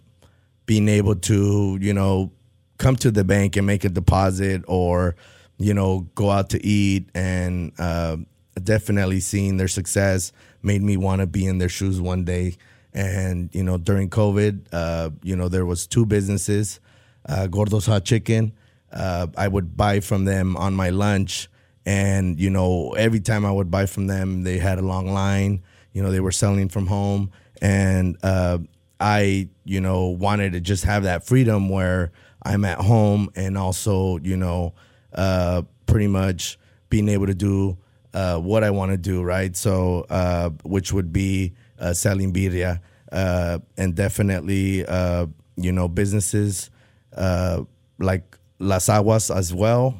being 0.66 0.88
able 0.88 1.16
to, 1.16 1.78
you 1.80 1.92
know, 1.92 2.30
come 2.78 2.96
to 2.96 3.10
the 3.10 3.24
bank 3.24 3.56
and 3.56 3.66
make 3.66 3.84
a 3.84 3.88
deposit, 3.88 4.62
or 4.68 5.16
you 5.58 5.74
know, 5.74 6.06
go 6.14 6.30
out 6.30 6.50
to 6.50 6.64
eat, 6.64 7.08
and 7.14 7.72
uh, 7.78 8.16
definitely 8.62 9.20
seeing 9.20 9.56
their 9.56 9.68
success 9.68 10.32
made 10.62 10.82
me 10.82 10.96
want 10.96 11.20
to 11.20 11.26
be 11.26 11.46
in 11.46 11.58
their 11.58 11.68
shoes 11.68 12.00
one 12.00 12.24
day. 12.24 12.56
And 12.92 13.50
you 13.52 13.62
know, 13.62 13.78
during 13.78 14.10
COVID, 14.10 14.66
uh, 14.72 15.10
you 15.22 15.36
know, 15.36 15.48
there 15.48 15.64
was 15.64 15.86
two 15.86 16.06
businesses, 16.06 16.80
uh, 17.28 17.46
Gordo's 17.46 17.86
Hot 17.86 18.04
Chicken. 18.04 18.52
Uh, 18.92 19.28
I 19.36 19.46
would 19.46 19.76
buy 19.76 20.00
from 20.00 20.24
them 20.24 20.56
on 20.56 20.74
my 20.74 20.90
lunch, 20.90 21.48
and 21.86 22.40
you 22.40 22.50
know, 22.50 22.92
every 22.94 23.20
time 23.20 23.44
I 23.46 23.52
would 23.52 23.70
buy 23.70 23.86
from 23.86 24.08
them, 24.08 24.42
they 24.42 24.58
had 24.58 24.78
a 24.78 24.82
long 24.82 25.12
line. 25.12 25.62
You 25.92 26.02
know, 26.02 26.10
they 26.10 26.20
were 26.20 26.32
selling 26.32 26.68
from 26.68 26.88
home, 26.88 27.30
and 27.62 28.16
uh, 28.24 28.58
I, 29.00 29.48
you 29.64 29.80
know, 29.80 30.08
wanted 30.08 30.52
to 30.52 30.60
just 30.60 30.84
have 30.84 31.04
that 31.04 31.26
freedom 31.26 31.68
where 31.68 32.12
I'm 32.42 32.64
at 32.64 32.78
home 32.78 33.30
and 33.34 33.56
also, 33.56 34.18
you 34.18 34.36
know, 34.36 34.74
uh, 35.14 35.62
pretty 35.86 36.06
much 36.06 36.58
being 36.90 37.08
able 37.08 37.26
to 37.26 37.34
do 37.34 37.78
uh, 38.14 38.38
what 38.38 38.64
I 38.64 38.70
want 38.70 38.90
to 38.90 38.96
do, 38.96 39.22
right? 39.22 39.56
So, 39.56 40.06
uh, 40.10 40.50
which 40.62 40.92
would 40.92 41.12
be 41.12 41.54
uh, 41.78 41.94
selling 41.94 42.32
birria, 42.32 42.80
uh, 43.12 43.58
and 43.76 43.94
definitely, 43.94 44.84
uh, 44.86 45.26
you 45.56 45.72
know, 45.72 45.88
businesses 45.88 46.70
uh, 47.16 47.64
like 47.98 48.36
Las 48.58 48.88
Aguas 48.88 49.30
as 49.30 49.54
well. 49.54 49.94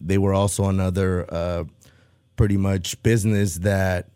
They 0.00 0.18
were 0.18 0.34
also 0.34 0.66
another 0.66 1.26
uh, 1.32 1.64
pretty 2.36 2.56
much 2.56 3.02
business 3.02 3.56
that 3.56 4.08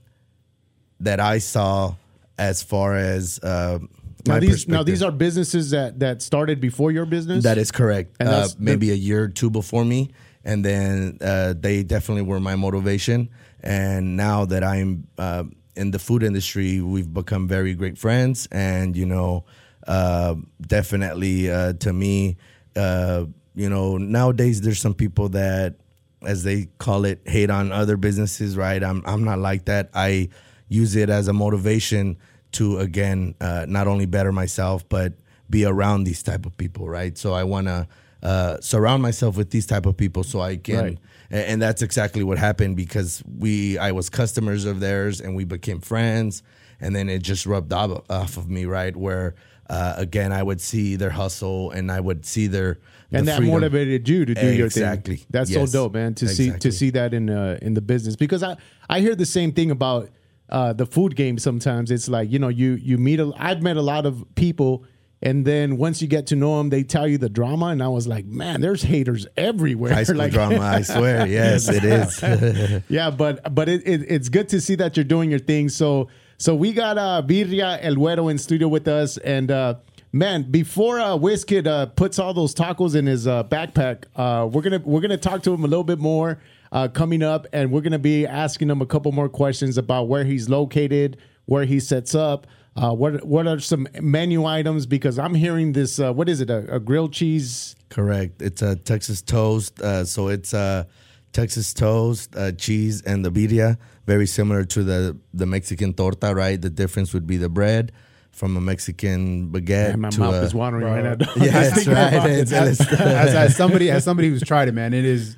that 1.01 1.21
I 1.21 1.39
saw 1.39 1.95
as 2.39 2.63
far 2.63 2.97
as 2.97 3.39
uh, 3.41 3.79
Now 4.27 4.41
these 4.41 4.67
now 4.67 4.83
these 4.83 5.03
are 5.03 5.13
businesses 5.13 5.71
that 5.71 5.99
that 6.01 6.23
started 6.23 6.61
before 6.61 6.91
your 6.93 7.05
business. 7.05 7.45
That 7.45 7.59
is 7.59 7.71
correct. 7.71 8.17
Uh, 8.21 8.49
maybe 8.59 8.91
a 8.91 8.95
year 8.95 9.25
or 9.25 9.29
two 9.29 9.51
before 9.51 9.85
me, 9.85 10.11
and 10.45 10.65
then 10.65 11.19
uh, 11.21 11.55
they 11.59 11.83
definitely 11.83 12.23
were 12.23 12.41
my 12.41 12.55
motivation. 12.57 13.31
And 13.63 14.17
now 14.17 14.45
that 14.45 14.63
I'm 14.63 15.07
uh, 15.17 15.45
in 15.75 15.91
the 15.91 15.99
food 15.99 16.23
industry, 16.23 16.81
we've 16.81 17.13
become 17.13 17.49
very 17.49 17.75
great 17.75 17.97
friends. 17.97 18.47
And 18.53 18.97
you 18.97 19.07
know, 19.07 19.45
uh, 19.87 20.35
definitely 20.61 21.51
uh, 21.51 21.73
to 21.75 21.93
me, 21.93 22.37
uh, 22.77 23.25
you 23.55 23.69
know, 23.69 23.97
nowadays 23.97 24.61
there's 24.61 24.81
some 24.81 24.95
people 24.95 25.31
that, 25.31 25.77
as 26.23 26.43
they 26.43 26.69
call 26.79 27.05
it, 27.05 27.21
hate 27.25 27.51
on 27.51 27.73
other 27.73 27.97
businesses. 27.97 28.57
Right? 28.57 28.83
I'm 28.83 29.03
I'm 29.07 29.25
not 29.25 29.39
like 29.39 29.65
that. 29.65 29.91
I 29.95 30.29
use 30.69 30.95
it 30.97 31.09
as 31.09 31.29
a 31.29 31.33
motivation 31.33 32.19
to 32.53 32.79
again 32.79 33.35
uh, 33.41 33.65
not 33.69 33.87
only 33.87 34.07
better 34.07 34.31
myself 34.33 34.89
but 34.89 35.15
be 35.51 35.65
around 35.65 36.05
these 36.05 36.23
type 36.23 36.47
of 36.47 36.57
people. 36.57 36.89
Right? 36.89 37.17
So 37.17 37.33
I 37.33 37.45
want 37.45 37.67
to. 37.69 37.89
Uh, 38.25 38.59
surround 38.61 39.03
myself 39.03 39.37
with 39.37 39.51
these 39.51 39.67
type 39.67 39.85
of 39.85 39.95
people 39.99 40.25
so 40.25 40.41
I 40.41 40.57
can, 40.57 40.77
Right. 40.85 40.99
and, 41.31 41.61
that's 41.61 41.83
exactly 41.83 42.25
what 42.25 42.39
happened 42.39 42.75
because 42.75 43.23
we, 43.39 43.77
I 43.77 43.93
was 43.93 44.09
customers 44.09 44.65
of 44.65 44.81
theirs 44.81 45.21
and 45.21 45.37
we 45.37 45.45
became 45.45 45.81
friends, 45.81 46.43
and 46.81 46.97
then 46.97 47.11
it 47.11 47.23
just 47.23 47.45
rubbed 47.45 47.71
off, 47.75 48.01
off 48.09 48.39
of 48.39 48.49
me, 48.49 48.65
right? 48.65 48.97
Where 48.97 49.35
uh, 49.69 49.95
again, 49.99 50.33
I 50.33 50.43
would 50.43 50.61
see 50.61 50.97
their 50.97 51.11
hustle 51.11 51.71
and 51.71 51.91
I 51.93 52.01
would 52.01 52.25
see 52.25 52.47
their 52.49 52.79
and 53.13 53.27
the 53.27 53.33
that 53.33 53.37
freedom. 53.39 53.55
motivated 53.55 54.09
you 54.09 54.25
to 54.25 54.35
do 54.35 54.41
your 54.53 54.69
thing. 54.71 54.83
Exactly. 54.85 55.21
That's 55.31 55.51
Yes. 55.51 55.71
so 55.71 55.79
dope, 55.85 55.95
man. 55.95 56.15
To 56.15 56.29
see 56.29 56.51
to 56.51 56.71
see 56.73 56.91
that 56.91 57.13
in 57.15 57.29
uh, 57.31 57.59
in 57.63 57.75
the 57.75 57.81
business 57.81 58.17
because 58.17 58.43
I 58.43 58.57
I 58.91 59.01
hear 59.01 59.15
the 59.15 59.25
same 59.27 59.53
thing 59.53 59.71
about 59.71 60.11
uh, 60.51 60.73
the 60.75 60.85
food 60.87 61.17
game. 61.17 61.39
Sometimes 61.39 61.91
it's 61.91 62.09
like 62.09 62.31
you 62.31 62.39
know 62.39 62.49
you 62.49 62.75
you 62.75 62.99
meet 62.99 63.21
a 63.21 63.33
I've 63.39 63.63
met 63.63 63.77
a 63.77 63.83
lot 63.83 64.05
of 64.07 64.25
people. 64.35 64.85
And 65.25 65.47
then 65.47 65.79
once 65.79 66.03
you 66.03 66.07
get 66.07 66.27
to 66.29 66.37
know 66.37 66.59
them, 66.59 66.69
they 66.69 66.83
tell 66.83 67.09
you 67.09 67.17
the 67.17 67.31
drama, 67.31 67.69
and 67.69 67.83
I 67.83 67.89
was 67.89 68.07
like, 68.07 68.27
"Man, 68.27 68.61
there's 68.61 68.83
haters 68.83 69.27
everywhere." 69.39 69.95
high 69.95 70.03
school 70.05 70.19
like, 70.19 70.33
drama. 70.33 70.61
I 70.61 70.83
swear, 70.95 71.27
yes, 71.27 71.67
it 71.69 71.83
is. 71.83 72.83
yeah, 72.91 73.11
but 73.11 73.55
but 73.55 73.71
it, 73.71 73.89
it, 73.89 74.03
it's 74.03 74.29
good 74.29 74.51
to 74.51 74.61
see 74.61 74.75
that 74.75 74.99
you're 74.99 75.05
doing 75.05 75.31
your 75.31 75.39
thing. 75.39 75.71
So 75.71 76.09
so 76.37 76.55
we 76.55 76.75
got 76.75 76.99
uh 76.99 77.23
Birria 77.27 77.79
El 77.81 77.95
Güero 77.95 78.31
in 78.31 78.37
studio 78.37 78.69
with 78.69 78.87
us, 78.87 79.17
and 79.17 79.51
uh 79.51 79.77
man, 80.13 80.43
before 80.51 81.01
uh 81.01 81.17
Wizkid 81.17 81.67
uh 81.67 81.87
puts 81.87 82.19
all 82.19 82.35
those 82.35 82.55
tacos 82.55 82.95
in 82.95 83.07
his 83.07 83.27
uh, 83.27 83.45
backpack, 83.45 84.05
uh 84.17 84.47
we're 84.47 84.61
gonna 84.61 84.83
we're 84.85 85.01
gonna 85.01 85.17
talk 85.17 85.43
to 85.45 85.55
him 85.55 85.65
a 85.65 85.69
little 85.69 85.85
bit 85.85 85.99
more 85.99 86.39
uh 86.71 86.89
coming 86.89 87.23
up, 87.23 87.47
and 87.55 87.73
we're 87.73 87.81
gonna 87.81 87.99
be 87.99 88.27
asking 88.27 88.69
him 88.69 88.83
a 88.83 88.87
couple 88.87 89.11
more 89.11 89.31
questions 89.31 89.79
about 89.79 90.07
where 90.07 90.25
he's 90.25 90.51
located, 90.51 91.17
where 91.47 91.65
he 91.65 91.81
sets 91.81 92.15
up. 92.15 92.47
Uh, 92.77 92.93
what 92.93 93.25
what 93.25 93.47
are 93.47 93.61
some 93.61 93.87
menu 94.01 94.45
items? 94.45 94.87
Because 94.87 95.19
I'm 95.19 95.35
hearing 95.35 95.73
this. 95.73 96.01
Uh, 96.01 96.13
what 96.13 96.29
is 96.29 96.41
it? 96.41 96.51
A, 96.51 96.77
a 96.77 96.81
grilled 96.81 97.13
cheese? 97.13 97.77
Correct. 97.89 98.43
It's 98.43 98.63
a 98.63 98.75
Texas 98.75 99.23
toast. 99.23 99.81
Uh, 99.81 100.05
so 100.05 100.27
it's 100.29 100.53
uh, 100.53 100.85
Texas 101.33 101.73
toast, 101.73 102.35
uh, 102.37 102.51
cheese, 102.53 103.01
and 103.03 103.25
the 103.25 103.31
birria. 103.31 103.79
Very 104.07 104.27
similar 104.27 104.65
to 104.65 104.83
the 104.83 105.17
the 105.33 105.47
Mexican 105.47 105.93
torta, 105.95 106.35
right? 106.35 106.61
The 106.61 106.71
difference 106.71 107.15
would 107.15 107.27
be 107.27 107.37
the 107.37 107.49
bread 107.49 107.93
from 108.33 108.57
a 108.57 108.61
Mexican 108.61 109.51
baguette. 109.53 109.91
Man, 109.91 110.01
my 110.01 110.09
to 110.11 110.21
mouth 110.21 110.35
a, 110.35 110.43
is 110.43 110.55
watering 110.55 110.83
Bro. 110.83 110.93
right 111.03 111.19
now. 111.19 111.27
Yeah, 111.37 111.53
that's 111.71 111.87
right. 111.99 112.13
It's- 112.31 112.53
as, 112.53 112.81
it's- 112.81 113.01
as, 113.01 113.35
as 113.35 113.57
somebody 113.57 113.89
as 113.91 114.03
somebody 114.03 114.29
who's 114.29 114.43
tried 114.43 114.67
it, 114.67 114.73
man, 114.75 114.93
it 114.93 115.05
is 115.05 115.37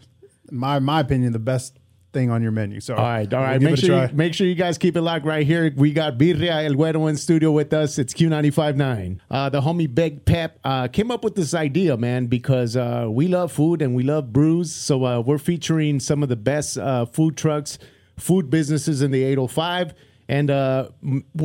my 0.50 0.78
my 0.78 1.00
opinion 1.00 1.32
the 1.34 1.38
best 1.38 1.78
thing 2.16 2.30
on 2.30 2.42
your 2.42 2.50
menu. 2.52 2.80
So 2.80 2.94
All 2.94 3.04
right, 3.04 3.32
all 3.34 3.42
right. 3.42 3.60
Make 3.60 3.76
sure, 3.76 4.06
you, 4.06 4.14
make 4.14 4.32
sure 4.32 4.46
you 4.46 4.54
guys 4.54 4.78
keep 4.78 4.96
it 4.96 5.02
locked 5.02 5.26
right 5.26 5.46
here. 5.46 5.70
We 5.76 5.92
got 5.92 6.16
Birria 6.16 6.64
El 6.64 6.72
Güero 6.72 7.10
in 7.10 7.16
studio 7.16 7.52
with 7.52 7.74
us. 7.74 7.98
It's 7.98 8.14
Q95.9. 8.14 9.20
Uh, 9.30 9.48
the 9.50 9.60
homie 9.60 9.92
Big 9.92 10.24
Pep 10.24 10.58
uh, 10.64 10.88
came 10.88 11.10
up 11.10 11.22
with 11.22 11.34
this 11.34 11.52
idea, 11.52 11.96
man, 11.98 12.26
because 12.26 12.74
uh, 12.74 13.06
we 13.10 13.28
love 13.28 13.52
food 13.52 13.82
and 13.82 13.94
we 13.94 14.02
love 14.02 14.32
brews. 14.32 14.72
So 14.72 15.04
uh, 15.04 15.20
we're 15.20 15.36
featuring 15.38 16.00
some 16.00 16.22
of 16.22 16.30
the 16.30 16.36
best 16.36 16.78
uh, 16.78 17.04
food 17.04 17.36
trucks, 17.36 17.78
food 18.16 18.48
businesses 18.48 19.02
in 19.02 19.10
the 19.10 19.22
805. 19.22 19.92
And 20.28 20.50
uh, 20.50 20.88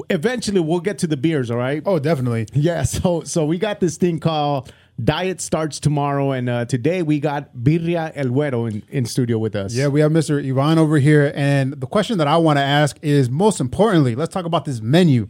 eventually 0.10 0.62
we'll 0.62 0.80
get 0.80 0.98
to 1.00 1.08
the 1.08 1.18
beers, 1.18 1.52
all 1.52 1.58
right? 1.58 1.84
Oh, 1.86 2.00
definitely. 2.00 2.48
Yeah, 2.54 2.84
so 2.96 3.24
so 3.24 3.46
we 3.46 3.58
got 3.58 3.80
this 3.80 3.98
thing 3.98 4.20
called 4.20 4.72
Diet 5.04 5.42
Starts 5.42 5.80
Tomorrow, 5.80 6.32
and 6.32 6.50
uh, 6.50 6.66
today 6.66 7.02
we 7.02 7.20
got 7.20 7.56
Birria 7.56 8.12
El 8.16 8.28
Güero 8.28 8.72
in, 8.72 8.84
in 8.90 9.06
studio 9.06 9.38
with 9.38 9.56
us. 9.56 9.74
Yeah, 9.74 9.88
we 9.88 10.02
have 10.02 10.12
Mr. 10.12 10.46
Ivan 10.46 10.78
over 10.78 10.98
here, 10.98 11.32
and 11.36 11.74
the 11.74 11.88
question 11.88 12.18
that 12.20 12.28
I 12.28 12.38
want 12.38 12.58
to 12.58 12.64
ask 12.64 12.98
is 13.02 13.30
most 13.30 13.60
importantly, 13.60 14.16
let's 14.16 14.34
talk 14.34 14.46
about 14.46 14.66
this 14.66 14.82
menu. 14.82 15.30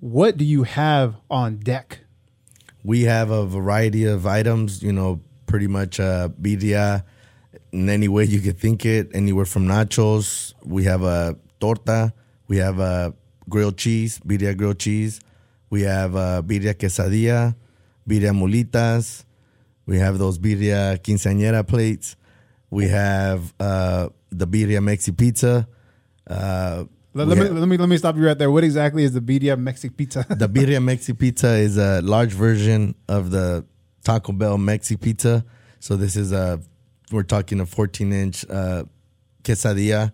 What 0.00 0.36
do 0.36 0.44
you 0.44 0.64
have 0.64 1.16
on 1.30 1.58
deck? 1.58 2.00
we 2.84 3.02
have 3.02 3.30
a 3.30 3.46
variety 3.46 4.04
of 4.04 4.26
items, 4.26 4.82
you 4.82 4.92
know, 4.92 5.20
pretty 5.46 5.66
much 5.66 6.00
uh, 6.00 6.28
birria 6.40 7.04
in 7.72 7.88
any 7.88 8.08
way 8.08 8.24
you 8.24 8.40
could 8.40 8.58
think 8.58 8.84
it, 8.84 9.10
anywhere 9.14 9.44
from 9.44 9.66
nachos. 9.66 10.54
We 10.64 10.84
have 10.84 11.02
a 11.02 11.36
torta. 11.60 12.12
We 12.48 12.58
have 12.58 12.80
a 12.80 13.14
grilled 13.48 13.78
cheese, 13.78 14.18
birria 14.20 14.56
grilled 14.56 14.78
cheese. 14.78 15.20
We 15.70 15.82
have 15.82 16.14
a 16.14 16.42
birria 16.44 16.74
quesadilla, 16.74 17.54
birria 18.08 18.32
mulitas. 18.32 19.24
We 19.86 19.98
have 19.98 20.18
those 20.18 20.38
birria 20.38 20.98
quinceañera 20.98 21.66
plates. 21.66 22.16
We 22.70 22.88
have 22.88 23.52
uh, 23.60 24.08
the 24.30 24.46
birria 24.46 24.80
Mexi 24.80 25.16
pizza. 25.16 25.66
Uh, 26.26 26.84
Let, 27.14 27.28
let 27.28 27.36
me, 27.38 27.44
have- 27.44 27.56
let 27.58 27.68
me 27.68 27.76
let 27.76 27.88
me 27.88 27.96
stop 27.98 28.16
you 28.16 28.24
right 28.26 28.38
there. 28.38 28.50
What 28.50 28.64
exactly 28.64 29.04
is 29.04 29.12
the 29.12 29.20
birria 29.20 29.56
Mexi 29.56 29.94
pizza? 29.94 30.24
the 30.30 30.48
birria 30.48 30.80
Mexi 30.82 31.18
pizza 31.18 31.48
is 31.56 31.76
a 31.76 32.00
large 32.00 32.32
version 32.32 32.94
of 33.08 33.30
the 33.30 33.66
Taco 34.04 34.32
Bell 34.32 34.56
Mexi 34.56 34.98
pizza. 34.98 35.44
So 35.80 35.96
this 35.96 36.16
is 36.16 36.32
a 36.32 36.60
we're 37.10 37.24
talking 37.24 37.60
a 37.60 37.66
14 37.66 38.12
inch 38.12 38.48
uh, 38.48 38.84
quesadilla, 39.42 40.12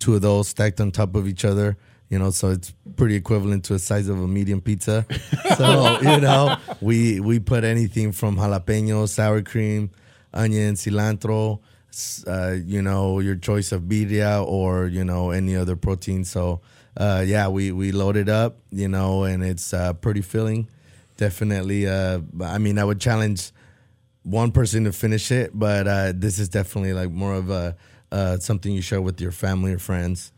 two 0.00 0.16
of 0.16 0.22
those 0.22 0.48
stacked 0.48 0.80
on 0.80 0.90
top 0.90 1.14
of 1.14 1.28
each 1.28 1.44
other. 1.44 1.76
You 2.12 2.18
know, 2.18 2.30
so 2.30 2.50
it's 2.50 2.74
pretty 2.96 3.14
equivalent 3.14 3.64
to 3.64 3.72
the 3.72 3.78
size 3.78 4.06
of 4.08 4.20
a 4.20 4.28
medium 4.28 4.60
pizza. 4.60 5.06
So 5.56 5.98
you 6.02 6.20
know, 6.20 6.56
we 6.80 7.20
we 7.20 7.38
put 7.38 7.64
anything 7.64 8.12
from 8.12 8.36
jalapeno, 8.36 9.08
sour 9.08 9.40
cream, 9.42 9.90
onion, 10.34 10.74
cilantro. 10.74 11.60
Uh, 12.26 12.56
you 12.64 12.80
know, 12.82 13.20
your 13.20 13.36
choice 13.36 13.72
of 13.72 13.82
birria 13.82 14.44
or 14.46 14.88
you 14.88 15.04
know 15.04 15.30
any 15.30 15.56
other 15.56 15.74
protein. 15.76 16.24
So 16.24 16.60
uh, 16.98 17.22
yeah, 17.26 17.48
we 17.48 17.72
we 17.72 17.92
load 17.92 18.16
it 18.16 18.28
up. 18.28 18.58
You 18.70 18.88
know, 18.88 19.24
and 19.24 19.42
it's 19.42 19.72
uh, 19.72 19.94
pretty 19.94 20.22
filling. 20.22 20.68
Definitely. 21.16 21.86
Uh, 21.86 22.20
I 22.42 22.58
mean, 22.58 22.78
I 22.78 22.84
would 22.84 23.00
challenge 23.00 23.52
one 24.22 24.52
person 24.52 24.84
to 24.84 24.92
finish 24.92 25.30
it, 25.30 25.50
but 25.54 25.88
uh, 25.88 26.12
this 26.14 26.38
is 26.38 26.48
definitely 26.50 26.92
like 26.92 27.10
more 27.10 27.34
of 27.34 27.48
a 27.50 27.74
uh, 28.10 28.36
something 28.38 28.72
you 28.72 28.82
share 28.82 29.00
with 29.00 29.18
your 29.20 29.32
family 29.32 29.72
or 29.72 29.78
friends. 29.78 30.32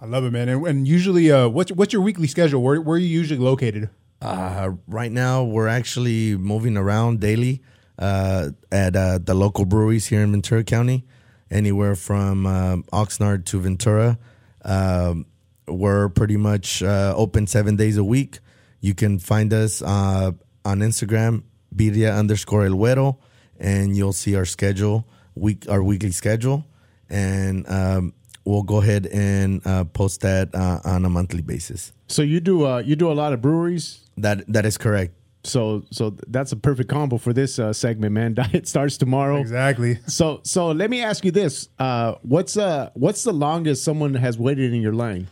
I 0.00 0.06
love 0.06 0.24
it, 0.24 0.30
man. 0.30 0.48
And, 0.48 0.64
and 0.66 0.88
usually, 0.88 1.30
uh, 1.32 1.48
what's 1.48 1.72
what's 1.72 1.92
your 1.92 2.02
weekly 2.02 2.28
schedule? 2.28 2.62
Where 2.62 2.80
where 2.80 2.96
are 2.96 3.00
you 3.00 3.08
usually 3.08 3.40
located? 3.40 3.90
Uh, 4.22 4.72
right 4.86 5.10
now, 5.10 5.42
we're 5.42 5.68
actually 5.68 6.36
moving 6.36 6.76
around 6.76 7.20
daily 7.20 7.62
uh, 7.98 8.50
at 8.70 8.94
uh, 8.94 9.18
the 9.18 9.34
local 9.34 9.64
breweries 9.64 10.06
here 10.06 10.22
in 10.22 10.30
Ventura 10.30 10.62
County, 10.62 11.04
anywhere 11.50 11.96
from 11.96 12.46
um 12.46 12.84
Oxnard 12.92 13.44
to 13.46 13.60
Ventura. 13.60 14.18
Um, 14.64 15.26
we're 15.66 16.08
pretty 16.08 16.36
much 16.36 16.82
uh, 16.82 17.14
open 17.16 17.46
seven 17.46 17.76
days 17.76 17.96
a 17.96 18.04
week. 18.04 18.38
You 18.80 18.94
can 18.94 19.18
find 19.18 19.52
us 19.52 19.82
uh, 19.82 20.32
on 20.64 20.78
Instagram, 20.78 21.42
birria 21.74 22.16
underscore 22.16 22.66
el 22.66 22.74
güero, 22.74 23.18
and 23.58 23.96
you'll 23.96 24.12
see 24.12 24.36
our 24.36 24.44
schedule, 24.44 25.08
week 25.34 25.68
our 25.68 25.82
weekly 25.82 26.12
schedule, 26.12 26.64
and 27.10 27.68
um, 27.68 28.14
we'll 28.48 28.62
go 28.62 28.78
ahead 28.78 29.06
and 29.08 29.64
uh, 29.66 29.84
post 29.84 30.22
that 30.22 30.54
uh, 30.54 30.80
on 30.84 31.04
a 31.04 31.08
monthly 31.08 31.42
basis. 31.42 31.92
So 32.08 32.22
you 32.22 32.40
do 32.40 32.66
uh, 32.66 32.78
you 32.78 32.96
do 32.96 33.12
a 33.12 33.14
lot 33.22 33.32
of 33.32 33.42
breweries. 33.42 34.00
That 34.16 34.50
that 34.52 34.64
is 34.64 34.78
correct. 34.78 35.14
So 35.44 35.84
so 35.90 36.16
that's 36.26 36.52
a 36.52 36.56
perfect 36.56 36.88
combo 36.88 37.18
for 37.18 37.32
this 37.32 37.58
uh, 37.58 37.72
segment, 37.72 38.12
man. 38.12 38.34
Diet 38.40 38.66
starts 38.66 38.96
tomorrow. 38.96 39.36
Exactly. 39.36 39.98
So 40.06 40.40
so 40.42 40.72
let 40.72 40.88
me 40.90 41.02
ask 41.02 41.24
you 41.24 41.30
this: 41.30 41.68
uh, 41.78 42.14
what's 42.22 42.56
uh 42.56 42.90
what's 42.94 43.22
the 43.22 43.32
longest 43.32 43.84
someone 43.84 44.14
has 44.14 44.38
waited 44.38 44.72
in 44.72 44.80
your 44.80 44.94
line 44.94 45.28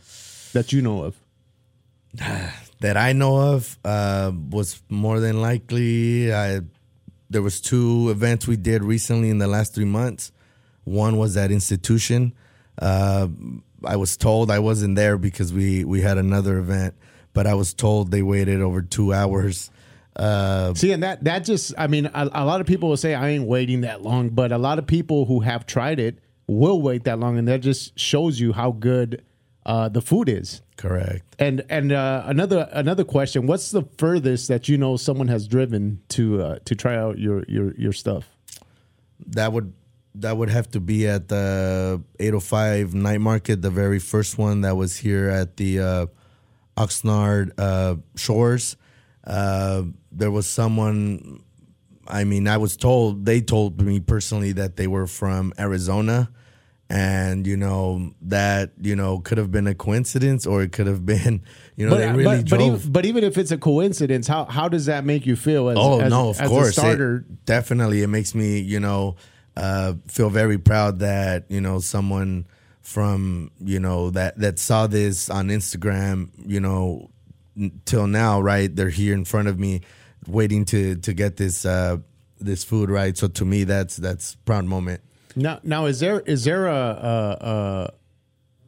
that 0.52 0.72
you 0.72 0.82
know 0.82 1.02
of? 1.04 1.16
that 2.80 2.96
I 2.96 3.12
know 3.14 3.54
of 3.54 3.78
uh, 3.84 4.30
was 4.50 4.82
more 4.90 5.20
than 5.20 5.40
likely. 5.40 6.32
I, 6.32 6.60
there 7.28 7.42
was 7.42 7.60
two 7.60 8.10
events 8.10 8.46
we 8.46 8.56
did 8.56 8.84
recently 8.84 9.30
in 9.30 9.38
the 9.38 9.48
last 9.48 9.74
three 9.74 9.86
months. 9.86 10.30
One 10.84 11.16
was 11.16 11.36
at 11.36 11.50
institution. 11.50 12.32
Uh, 12.78 13.28
I 13.84 13.96
was 13.96 14.16
told 14.16 14.50
I 14.50 14.58
wasn't 14.58 14.96
there 14.96 15.18
because 15.18 15.52
we 15.52 15.84
we 15.84 16.00
had 16.00 16.18
another 16.18 16.58
event, 16.58 16.94
but 17.32 17.46
I 17.46 17.54
was 17.54 17.74
told 17.74 18.10
they 18.10 18.22
waited 18.22 18.60
over 18.60 18.82
two 18.82 19.12
hours. 19.12 19.70
Uh, 20.14 20.72
See, 20.74 20.92
and 20.92 21.02
that 21.02 21.24
that 21.24 21.44
just 21.44 21.74
I 21.76 21.86
mean, 21.86 22.06
a, 22.06 22.30
a 22.32 22.44
lot 22.44 22.60
of 22.60 22.66
people 22.66 22.88
will 22.88 22.96
say 22.96 23.14
I 23.14 23.28
ain't 23.30 23.46
waiting 23.46 23.82
that 23.82 24.02
long, 24.02 24.30
but 24.30 24.50
a 24.52 24.58
lot 24.58 24.78
of 24.78 24.86
people 24.86 25.26
who 25.26 25.40
have 25.40 25.66
tried 25.66 26.00
it 26.00 26.18
will 26.46 26.80
wait 26.80 27.04
that 27.04 27.18
long, 27.18 27.38
and 27.38 27.48
that 27.48 27.60
just 27.60 27.98
shows 27.98 28.40
you 28.40 28.52
how 28.52 28.70
good 28.72 29.24
uh, 29.66 29.88
the 29.88 30.00
food 30.00 30.28
is. 30.28 30.62
correct. 30.76 31.36
And 31.38 31.64
and 31.68 31.92
uh, 31.92 32.22
another 32.24 32.68
another 32.72 33.04
question: 33.04 33.46
What's 33.46 33.70
the 33.72 33.82
furthest 33.98 34.48
that 34.48 34.68
you 34.68 34.78
know 34.78 34.96
someone 34.96 35.28
has 35.28 35.46
driven 35.46 36.00
to 36.10 36.42
uh, 36.42 36.58
to 36.64 36.74
try 36.74 36.96
out 36.96 37.18
your 37.18 37.44
your 37.48 37.74
your 37.74 37.92
stuff? 37.92 38.30
that 39.28 39.52
would 39.52 39.72
that 40.20 40.36
would 40.36 40.48
have 40.50 40.70
to 40.70 40.80
be 40.80 41.06
at 41.06 41.28
the 41.28 42.02
805 42.20 42.94
night 42.94 43.20
market 43.20 43.62
the 43.62 43.70
very 43.70 43.98
first 43.98 44.38
one 44.38 44.62
that 44.62 44.76
was 44.76 44.96
here 44.96 45.28
at 45.28 45.56
the 45.56 45.80
uh, 45.80 46.06
oxnard 46.76 47.52
uh, 47.58 47.96
shores 48.16 48.76
uh, 49.24 49.82
there 50.12 50.30
was 50.30 50.46
someone 50.46 51.42
I 52.08 52.22
mean, 52.22 52.46
I 52.46 52.56
was 52.56 52.76
told 52.76 53.26
they 53.26 53.40
told 53.40 53.80
me 53.80 53.98
personally 53.98 54.52
that 54.52 54.76
they 54.76 54.86
were 54.86 55.08
from 55.08 55.52
Arizona, 55.58 56.30
and 56.88 57.44
you 57.44 57.56
know 57.56 58.12
that 58.22 58.70
you 58.80 58.94
know 58.94 59.18
could 59.18 59.38
have 59.38 59.50
been 59.50 59.66
a 59.66 59.74
coincidence 59.74 60.46
or 60.46 60.62
it 60.62 60.70
could 60.70 60.86
have 60.86 61.04
been 61.04 61.42
you 61.76 61.84
know 61.84 61.90
But, 61.90 61.98
they 61.98 62.12
really 62.12 62.24
but, 62.42 62.50
but, 62.50 62.56
drove. 62.58 62.80
even, 62.80 62.92
but 62.92 63.06
even 63.06 63.24
if 63.24 63.36
it's 63.36 63.50
a 63.50 63.58
coincidence, 63.58 64.28
how 64.28 64.44
how 64.44 64.68
does 64.68 64.86
that 64.86 65.04
make 65.04 65.26
you 65.26 65.34
feel? 65.34 65.68
As, 65.68 65.76
Oh 65.80 65.98
as, 66.00 66.10
no, 66.10 66.28
of 66.28 66.40
as 66.40 66.48
course. 66.48 66.68
a 66.68 66.72
starter. 66.72 67.16
It- 67.28 67.44
definitely, 67.44 68.02
it 68.02 68.08
makes 68.08 68.36
me, 68.36 68.60
you 68.60 68.78
know, 68.78 69.16
uh, 69.56 69.94
feel 70.08 70.30
very 70.30 70.58
proud 70.58 70.98
that 71.00 71.44
you 71.48 71.60
know 71.60 71.78
someone 71.80 72.46
from 72.82 73.50
you 73.60 73.80
know 73.80 74.10
that 74.10 74.38
that 74.38 74.58
saw 74.58 74.86
this 74.86 75.28
on 75.28 75.48
Instagram, 75.48 76.28
you 76.44 76.60
know, 76.60 77.10
n- 77.56 77.80
till 77.84 78.06
now, 78.06 78.40
right? 78.40 78.74
They're 78.74 78.90
here 78.90 79.14
in 79.14 79.24
front 79.24 79.48
of 79.48 79.58
me, 79.58 79.80
waiting 80.26 80.64
to 80.66 80.96
to 80.96 81.12
get 81.12 81.36
this 81.36 81.64
uh, 81.64 81.98
this 82.38 82.64
food, 82.64 82.90
right? 82.90 83.16
So 83.16 83.28
to 83.28 83.44
me, 83.44 83.64
that's 83.64 83.96
that's 83.96 84.34
a 84.34 84.38
proud 84.38 84.66
moment. 84.66 85.00
Now, 85.34 85.60
now 85.62 85.86
is 85.86 86.00
there 86.00 86.20
is 86.20 86.44
there 86.44 86.66
a, 86.66 86.72
a, 86.74 87.90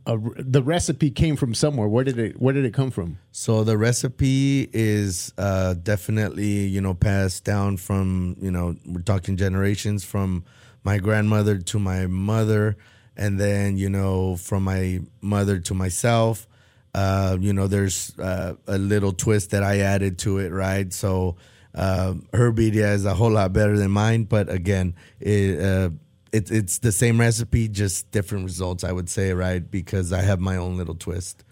a, 0.07 0.15
a 0.15 0.19
the 0.37 0.63
recipe 0.63 1.11
came 1.11 1.37
from 1.37 1.55
somewhere? 1.55 1.89
Where 1.89 2.05
did 2.05 2.19
it 2.19 2.41
Where 2.41 2.53
did 2.53 2.65
it 2.65 2.75
come 2.75 2.91
from? 2.91 3.19
So 3.31 3.63
the 3.65 3.79
recipe 3.79 4.69
is 4.73 5.33
uh, 5.39 5.75
definitely 5.75 6.67
you 6.67 6.81
know 6.81 6.95
passed 6.95 7.45
down 7.45 7.77
from 7.77 8.37
you 8.41 8.51
know 8.51 8.77
we're 8.85 9.03
talking 9.03 9.37
generations 9.37 10.05
from 10.05 10.45
my 10.85 10.99
grandmother 10.99 11.59
to 11.59 11.79
my 11.79 12.07
mother, 12.07 12.77
and 13.17 13.39
then 13.39 13.77
you 13.77 13.89
know 13.91 14.37
from 14.37 14.65
my 14.65 15.01
mother 15.21 15.59
to 15.61 15.75
myself. 15.75 16.47
Uh, 16.95 17.37
you 17.39 17.53
know, 17.53 17.67
there's 17.67 18.19
uh, 18.19 18.55
a 18.67 18.79
little 18.79 19.13
twist 19.13 19.51
that 19.51 19.63
I 19.63 19.81
added 19.81 20.19
to 20.21 20.39
it, 20.39 20.51
right? 20.51 20.93
So 20.93 21.37
uh, 21.75 22.15
her 22.33 22.51
birria 22.53 22.93
is 22.95 23.05
a 23.05 23.15
whole 23.15 23.31
lot 23.31 23.53
better 23.53 23.77
than 23.77 23.91
mine, 23.91 24.25
but 24.25 24.49
again, 24.51 24.95
it, 25.21 25.61
uh, 25.61 25.91
it, 26.33 26.51
it's 26.51 26.79
the 26.79 26.91
same 26.91 27.21
recipe, 27.21 27.69
just 27.69 28.11
different 28.11 28.45
results, 28.45 28.85
I 28.85 28.93
would 28.93 29.09
say, 29.09 29.33
right? 29.33 29.71
Because 29.71 30.13
I 30.13 30.23
have 30.23 30.41
my 30.41 30.57
own 30.57 30.77
little 30.77 30.95
twist. 30.95 31.45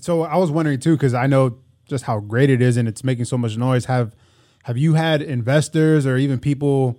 So 0.00 0.22
I 0.22 0.36
was 0.36 0.50
wondering 0.50 0.80
too, 0.80 0.96
because 0.96 1.14
I 1.14 1.28
know 1.28 1.58
just 1.86 2.04
how 2.04 2.20
great 2.20 2.50
it 2.50 2.60
is, 2.60 2.76
and 2.76 2.88
it's 2.88 3.02
making 3.02 3.24
so 3.24 3.38
much 3.38 3.56
noise. 3.56 3.86
Have 3.86 4.14
Have 4.64 4.76
you 4.76 4.94
had 4.94 5.22
investors 5.22 6.04
or 6.04 6.16
even 6.16 6.38
people 6.40 6.98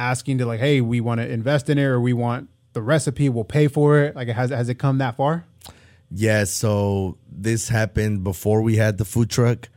asking 0.00 0.38
to 0.38 0.46
like, 0.46 0.60
hey, 0.60 0.80
we 0.80 1.00
want 1.00 1.20
to 1.20 1.28
invest 1.28 1.68
in 1.68 1.78
it, 1.78 1.84
or 1.84 2.00
we 2.00 2.12
want 2.12 2.48
the 2.72 2.82
recipe, 2.82 3.28
we'll 3.28 3.44
pay 3.44 3.68
for 3.68 3.98
it? 3.98 4.16
Like, 4.16 4.28
has 4.28 4.50
has 4.50 4.68
it 4.68 4.76
come 4.76 4.98
that 4.98 5.16
far? 5.16 5.44
Yeah, 6.10 6.44
so 6.44 7.18
this 7.30 7.68
happened 7.68 8.24
before 8.24 8.62
we 8.62 8.76
had 8.76 8.98
the 8.98 9.04
food 9.04 9.30
truck. 9.30 9.68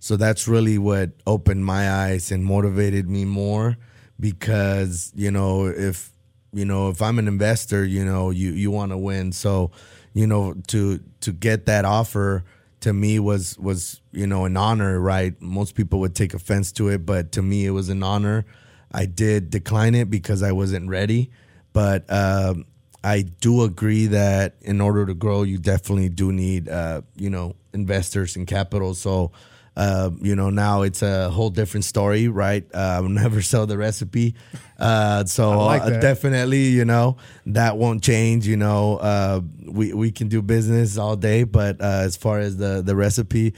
So 0.00 0.16
that's 0.16 0.46
really 0.46 0.78
what 0.78 1.10
opened 1.26 1.64
my 1.64 1.90
eyes 1.90 2.30
and 2.30 2.44
motivated 2.44 3.08
me 3.08 3.24
more 3.24 3.76
because, 4.20 5.12
you 5.14 5.30
know, 5.30 5.66
if 5.66 6.12
you 6.52 6.64
know, 6.64 6.88
if 6.88 7.02
I'm 7.02 7.18
an 7.18 7.28
investor, 7.28 7.84
you 7.84 8.04
know, 8.04 8.30
you 8.30 8.52
you 8.52 8.70
want 8.70 8.92
to 8.92 8.98
win. 8.98 9.32
So, 9.32 9.70
you 10.12 10.26
know, 10.26 10.54
to 10.68 11.00
to 11.20 11.32
get 11.32 11.66
that 11.66 11.84
offer 11.84 12.44
to 12.80 12.92
me 12.92 13.18
was 13.18 13.58
was, 13.58 14.00
you 14.12 14.26
know, 14.26 14.44
an 14.44 14.56
honor, 14.56 15.00
right? 15.00 15.40
Most 15.40 15.74
people 15.74 16.00
would 16.00 16.14
take 16.14 16.34
offense 16.34 16.72
to 16.72 16.88
it, 16.88 17.06
but 17.06 17.32
to 17.32 17.42
me 17.42 17.66
it 17.66 17.70
was 17.70 17.88
an 17.88 18.02
honor. 18.02 18.44
I 18.92 19.06
did 19.06 19.50
decline 19.50 19.94
it 19.94 20.10
because 20.10 20.42
I 20.42 20.52
wasn't 20.52 20.88
ready, 20.88 21.30
but 21.72 22.10
um 22.12 22.64
I 23.04 23.22
do 23.22 23.62
agree 23.62 24.06
that 24.08 24.56
in 24.60 24.80
order 24.80 25.06
to 25.06 25.14
grow, 25.14 25.44
you 25.44 25.58
definitely 25.58 26.08
do 26.08 26.32
need, 26.32 26.68
uh, 26.68 27.02
you 27.16 27.30
know, 27.30 27.54
investors 27.72 28.34
and 28.34 28.44
capital. 28.46 28.92
So, 28.94 29.30
uh, 29.76 30.10
you 30.20 30.34
know, 30.34 30.50
now 30.50 30.82
it's 30.82 31.02
a 31.02 31.30
whole 31.30 31.50
different 31.50 31.84
story, 31.84 32.26
right? 32.26 32.66
Uh, 32.74 32.78
I'll 33.00 33.08
never 33.08 33.40
sell 33.40 33.66
the 33.66 33.78
recipe. 33.78 34.34
Uh, 34.78 35.24
so 35.26 35.64
like 35.64 36.00
definitely, 36.00 36.64
you 36.64 36.84
know, 36.84 37.16
that 37.46 37.76
won't 37.76 38.02
change. 38.02 38.48
You 38.48 38.56
know, 38.56 38.96
uh, 38.96 39.40
we 39.64 39.92
we 39.92 40.10
can 40.10 40.26
do 40.28 40.42
business 40.42 40.98
all 40.98 41.14
day, 41.14 41.44
but 41.44 41.80
uh, 41.80 42.02
as 42.02 42.16
far 42.16 42.40
as 42.40 42.56
the 42.56 42.82
the 42.82 42.96
recipe. 42.96 43.54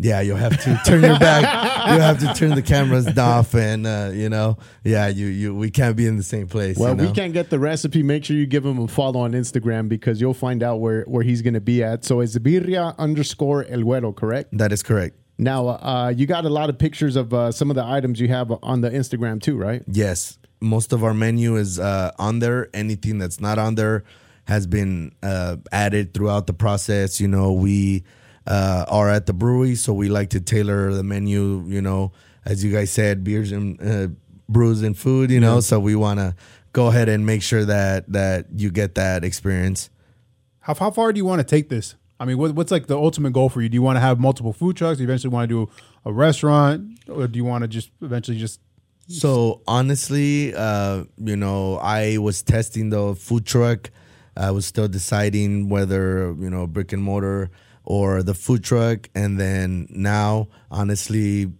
Yeah, 0.00 0.20
you'll 0.20 0.36
have 0.36 0.56
to 0.62 0.80
turn 0.86 1.02
your 1.02 1.18
back. 1.18 1.42
you'll 1.90 2.00
have 2.00 2.20
to 2.20 2.32
turn 2.34 2.54
the 2.54 2.62
cameras 2.62 3.18
off, 3.18 3.54
and 3.54 3.86
uh, 3.86 4.10
you 4.12 4.28
know, 4.28 4.58
yeah, 4.84 5.08
you 5.08 5.26
you 5.26 5.54
we 5.54 5.70
can't 5.70 5.96
be 5.96 6.06
in 6.06 6.16
the 6.16 6.22
same 6.22 6.46
place. 6.46 6.78
Well, 6.78 6.90
you 6.90 6.96
know? 6.96 7.08
we 7.08 7.12
can't 7.12 7.32
get 7.32 7.50
the 7.50 7.58
recipe. 7.58 8.02
Make 8.02 8.24
sure 8.24 8.36
you 8.36 8.46
give 8.46 8.64
him 8.64 8.78
a 8.78 8.88
follow 8.88 9.20
on 9.20 9.32
Instagram 9.32 9.88
because 9.88 10.20
you'll 10.20 10.34
find 10.34 10.62
out 10.62 10.76
where, 10.76 11.02
where 11.04 11.24
he's 11.24 11.42
going 11.42 11.54
to 11.54 11.60
be 11.60 11.82
at. 11.82 12.04
So 12.04 12.20
it's 12.20 12.38
birria 12.38 12.96
underscore 12.96 13.64
el 13.64 13.80
güero, 13.80 14.14
correct? 14.14 14.56
That 14.56 14.72
is 14.72 14.82
correct. 14.82 15.16
Now, 15.38 15.68
uh, 15.68 16.12
you 16.14 16.26
got 16.26 16.44
a 16.44 16.48
lot 16.48 16.68
of 16.68 16.78
pictures 16.78 17.14
of 17.16 17.32
uh, 17.32 17.52
some 17.52 17.70
of 17.70 17.76
the 17.76 17.84
items 17.84 18.20
you 18.20 18.28
have 18.28 18.52
on 18.62 18.80
the 18.80 18.90
Instagram 18.90 19.40
too, 19.40 19.56
right? 19.56 19.82
Yes, 19.86 20.38
most 20.60 20.92
of 20.92 21.04
our 21.04 21.14
menu 21.14 21.56
is 21.56 21.78
uh, 21.78 22.12
on 22.18 22.40
there. 22.40 22.68
Anything 22.74 23.18
that's 23.18 23.40
not 23.40 23.58
on 23.58 23.76
there 23.76 24.04
has 24.46 24.66
been 24.66 25.12
uh, 25.22 25.56
added 25.70 26.14
throughout 26.14 26.46
the 26.46 26.52
process. 26.52 27.20
You 27.20 27.28
know, 27.28 27.52
we 27.52 28.04
uh, 28.48 28.86
are 28.88 29.10
at 29.10 29.26
the 29.26 29.32
brewery, 29.34 29.74
so 29.74 29.92
we 29.92 30.08
like 30.08 30.30
to 30.30 30.40
tailor 30.40 30.92
the 30.92 31.02
menu. 31.02 31.62
You 31.66 31.82
know, 31.82 32.12
as 32.44 32.64
you 32.64 32.72
guys 32.72 32.90
said, 32.90 33.22
beers 33.22 33.52
and 33.52 33.80
uh, 33.80 34.08
brews 34.48 34.82
and 34.82 34.96
food. 34.96 35.30
You 35.30 35.38
know, 35.38 35.60
so 35.60 35.78
we 35.78 35.94
want 35.94 36.18
to 36.18 36.34
go 36.72 36.86
ahead 36.86 37.08
and 37.08 37.26
make 37.26 37.42
sure 37.42 37.64
that 37.66 38.10
that 38.10 38.46
you 38.56 38.70
get 38.70 38.94
that 38.94 39.22
experience. 39.22 39.90
How 40.60 40.74
how 40.74 40.90
far 40.90 41.12
do 41.12 41.18
you 41.18 41.26
want 41.26 41.40
to 41.40 41.44
take 41.44 41.68
this? 41.68 41.94
I 42.20 42.24
mean, 42.24 42.38
what, 42.38 42.52
what's 42.54 42.72
like 42.72 42.88
the 42.88 42.96
ultimate 42.96 43.32
goal 43.32 43.48
for 43.48 43.62
you? 43.62 43.68
Do 43.68 43.74
you 43.74 43.82
want 43.82 43.96
to 43.96 44.00
have 44.00 44.18
multiple 44.18 44.52
food 44.52 44.76
trucks? 44.76 44.96
Do 44.96 45.04
you 45.04 45.08
eventually 45.08 45.32
want 45.32 45.48
to 45.48 45.66
do 45.66 45.72
a 46.04 46.12
restaurant, 46.12 46.98
or 47.08 47.28
do 47.28 47.36
you 47.36 47.44
want 47.44 47.62
to 47.62 47.68
just 47.68 47.90
eventually 48.00 48.38
just 48.38 48.60
So 49.08 49.62
honestly, 49.66 50.54
uh, 50.54 51.04
you 51.16 51.36
know, 51.36 51.76
I 51.76 52.18
was 52.18 52.42
testing 52.42 52.90
the 52.90 53.14
food 53.14 53.46
truck. 53.46 53.90
I 54.36 54.50
was 54.52 54.66
still 54.66 54.88
deciding 54.88 55.68
whether 55.68 56.34
you 56.38 56.48
know 56.48 56.66
brick 56.66 56.92
and 56.92 57.02
mortar 57.02 57.50
or 57.90 58.22
the 58.22 58.34
food 58.34 58.62
truck, 58.62 59.08
and 59.14 59.40
then 59.40 59.86
now, 59.90 60.46
honestly, 60.70 61.50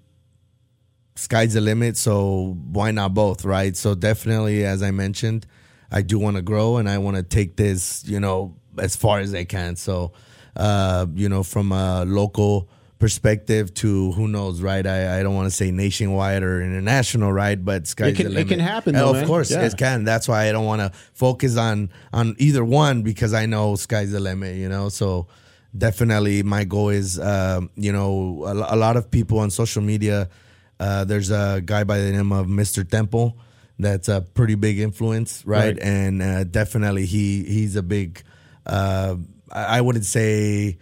sky's 1.16 1.54
the 1.54 1.60
limit. 1.62 1.96
So 1.96 2.54
why 2.70 2.90
not 2.90 3.14
both, 3.14 3.46
right? 3.46 3.74
So 3.74 3.94
definitely, 3.94 4.62
as 4.64 4.82
I 4.82 4.90
mentioned, 4.90 5.46
I 5.90 6.02
do 6.02 6.18
want 6.18 6.36
to 6.36 6.42
grow, 6.42 6.76
and 6.76 6.86
I 6.86 6.98
want 6.98 7.16
to 7.16 7.22
take 7.22 7.56
this, 7.56 8.04
you 8.06 8.20
know, 8.20 8.54
as 8.78 8.94
far 8.94 9.20
as 9.20 9.34
I 9.34 9.44
can. 9.44 9.76
So, 9.76 10.12
uh, 10.54 11.06
you 11.14 11.30
know, 11.30 11.42
from 11.42 11.72
a 11.72 12.04
local 12.04 12.68
perspective 12.98 13.72
to 13.72 14.12
who 14.12 14.28
knows, 14.28 14.60
right? 14.60 14.86
I, 14.86 15.20
I 15.20 15.22
don't 15.22 15.34
want 15.34 15.46
to 15.46 15.56
say 15.56 15.70
nationwide 15.70 16.42
or 16.42 16.60
international, 16.60 17.32
right? 17.32 17.64
But 17.64 17.86
sky's 17.86 18.12
It 18.12 18.16
can- 18.16 18.34
the 18.34 18.40
it 18.40 18.48
can 18.48 18.60
happen, 18.60 18.94
though, 18.94 19.14
of 19.14 19.26
course, 19.26 19.50
Yeah. 19.50 19.62
it 19.64 19.78
can. 19.78 20.04
That's 20.04 20.28
why 20.28 20.46
I 20.48 20.52
don't 20.52 20.66
want 20.66 20.82
to 20.82 20.92
focus 21.14 21.56
on 21.56 21.88
on 22.12 22.36
either 22.38 22.64
one 22.66 23.00
because 23.02 23.32
I 23.32 23.46
know 23.46 23.76
sky's 23.76 24.10
the 24.12 24.20
limit. 24.20 24.56
You 24.56 24.68
know, 24.68 24.90
so 24.90 25.26
definitely 25.76 26.42
my 26.42 26.64
goal 26.64 26.88
is, 26.90 27.18
um, 27.18 27.70
you 27.76 27.92
know, 27.92 28.44
a, 28.44 28.74
a 28.74 28.76
lot 28.76 28.96
of 28.96 29.11
people 29.11 29.38
on 29.38 29.50
social 29.50 29.83
media. 29.83 30.28
Uh, 30.81 31.04
there's 31.04 31.31
a 31.31 31.61
guy 31.64 31.85
by 31.85 31.98
the 31.98 32.12
name 32.12 32.33
of 32.33 32.46
Mr. 32.46 32.88
Temple 32.88 33.38
that's 33.78 34.09
a 34.09 34.20
pretty 34.20 34.54
big 34.54 34.78
influence, 34.78 35.44
right? 35.46 35.74
Right. 35.74 35.78
And 35.81 36.22
uh, 36.22 36.44
definitely 36.44 37.07
he 37.07 37.44
he's 37.44 37.76
a 37.76 37.83
big. 37.83 38.22
Uh, 38.66 39.16
I 39.52 39.78
I 39.78 39.81
wouldn't 39.81 40.04
say 40.04 40.78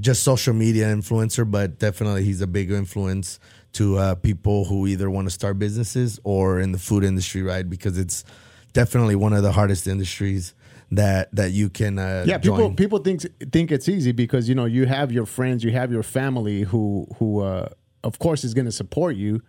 just 0.00 0.22
social 0.22 0.54
media 0.54 0.86
influencer, 0.86 1.48
but 1.48 1.78
definitely 1.78 2.24
he's 2.24 2.40
a 2.40 2.46
big 2.46 2.70
influence 2.70 3.38
to 3.74 3.98
uh, 3.98 4.14
people 4.14 4.64
who 4.64 4.86
either 4.86 5.10
want 5.10 5.26
to 5.26 5.30
start 5.30 5.58
businesses 5.58 6.20
or 6.24 6.60
in 6.60 6.72
the 6.72 6.78
food 6.78 7.04
industry, 7.04 7.42
right? 7.42 7.68
Because 7.68 7.98
it's 7.98 8.24
definitely 8.72 9.16
one 9.16 9.32
of 9.32 9.42
the 9.42 9.52
hardest 9.52 9.86
industries 9.86 10.54
that 10.96 11.34
that 11.34 11.52
you 11.52 11.68
can 11.68 11.98
uh, 11.98 12.24
Yeah, 12.26 12.38
people 12.38 12.58
join. 12.58 12.76
people 12.76 12.98
think 12.98 13.22
think 13.52 13.72
it's 13.72 13.88
easy 13.88 14.12
because 14.12 14.48
you 14.48 14.54
know 14.54 14.64
you 14.64 14.86
have 14.86 15.12
your 15.12 15.26
friends, 15.26 15.64
you 15.64 15.70
have 15.72 15.92
your 15.92 16.02
family 16.02 16.62
who 16.62 17.06
who 17.18 17.40
uh, 17.40 17.68
of 18.02 18.18
course 18.18 18.44
is 18.44 18.54
going 18.54 18.66
to 18.66 18.72
support 18.72 19.16
you. 19.16 19.42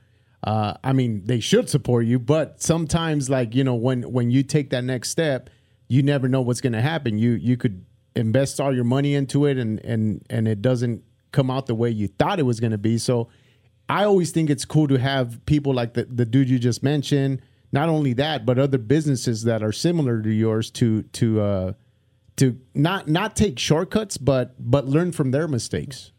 Uh, 0.43 0.75
I 0.83 0.93
mean, 0.93 1.23
they 1.25 1.39
should 1.39 1.69
support 1.69 2.05
you, 2.05 2.19
but 2.19 2.61
sometimes, 2.61 3.29
like 3.29 3.55
you 3.55 3.63
know, 3.63 3.73
when 3.75 4.03
when 4.11 4.29
you 4.29 4.43
take 4.43 4.69
that 4.69 4.83
next 4.83 5.09
step, 5.09 5.49
you 5.87 6.03
never 6.03 6.27
know 6.27 6.41
what's 6.41 6.61
going 6.61 6.73
to 6.73 6.81
happen. 6.81 7.17
You 7.17 7.31
you 7.31 7.57
could 7.57 7.83
invest 8.15 8.59
all 8.59 8.73
your 8.73 8.83
money 8.83 9.15
into 9.15 9.45
it, 9.45 9.57
and 9.57 9.79
and 9.83 10.23
and 10.29 10.47
it 10.47 10.61
doesn't 10.61 11.03
come 11.31 11.49
out 11.49 11.65
the 11.65 11.75
way 11.75 11.89
you 11.89 12.07
thought 12.07 12.39
it 12.39 12.43
was 12.43 12.59
going 12.59 12.71
to 12.71 12.77
be. 12.77 12.97
So, 12.99 13.27
I 13.89 14.03
always 14.05 14.31
think 14.31 14.49
it's 14.49 14.65
cool 14.65 14.87
to 14.87 14.97
have 14.99 15.43
people 15.45 15.73
like 15.73 15.95
the 15.95 16.05
the 16.05 16.25
dude 16.25 16.49
you 16.49 16.59
just 16.59 16.83
mentioned. 16.83 17.41
Not 17.75 17.89
only 17.89 18.13
that, 18.13 18.45
but 18.45 18.57
other 18.57 18.77
businesses 18.77 19.43
that 19.43 19.61
are 19.61 19.73
similar 19.73 20.21
to 20.21 20.29
yours 20.29 20.71
to 20.71 21.03
to 21.19 21.41
uh, 21.41 21.73
to 22.37 22.57
not 22.73 23.09
not 23.09 23.35
take 23.35 23.59
shortcuts, 23.59 24.17
but 24.17 24.55
but 24.57 24.87
learn 24.87 25.11
from 25.11 25.31
their 25.31 25.45
mistakes. 25.45 26.13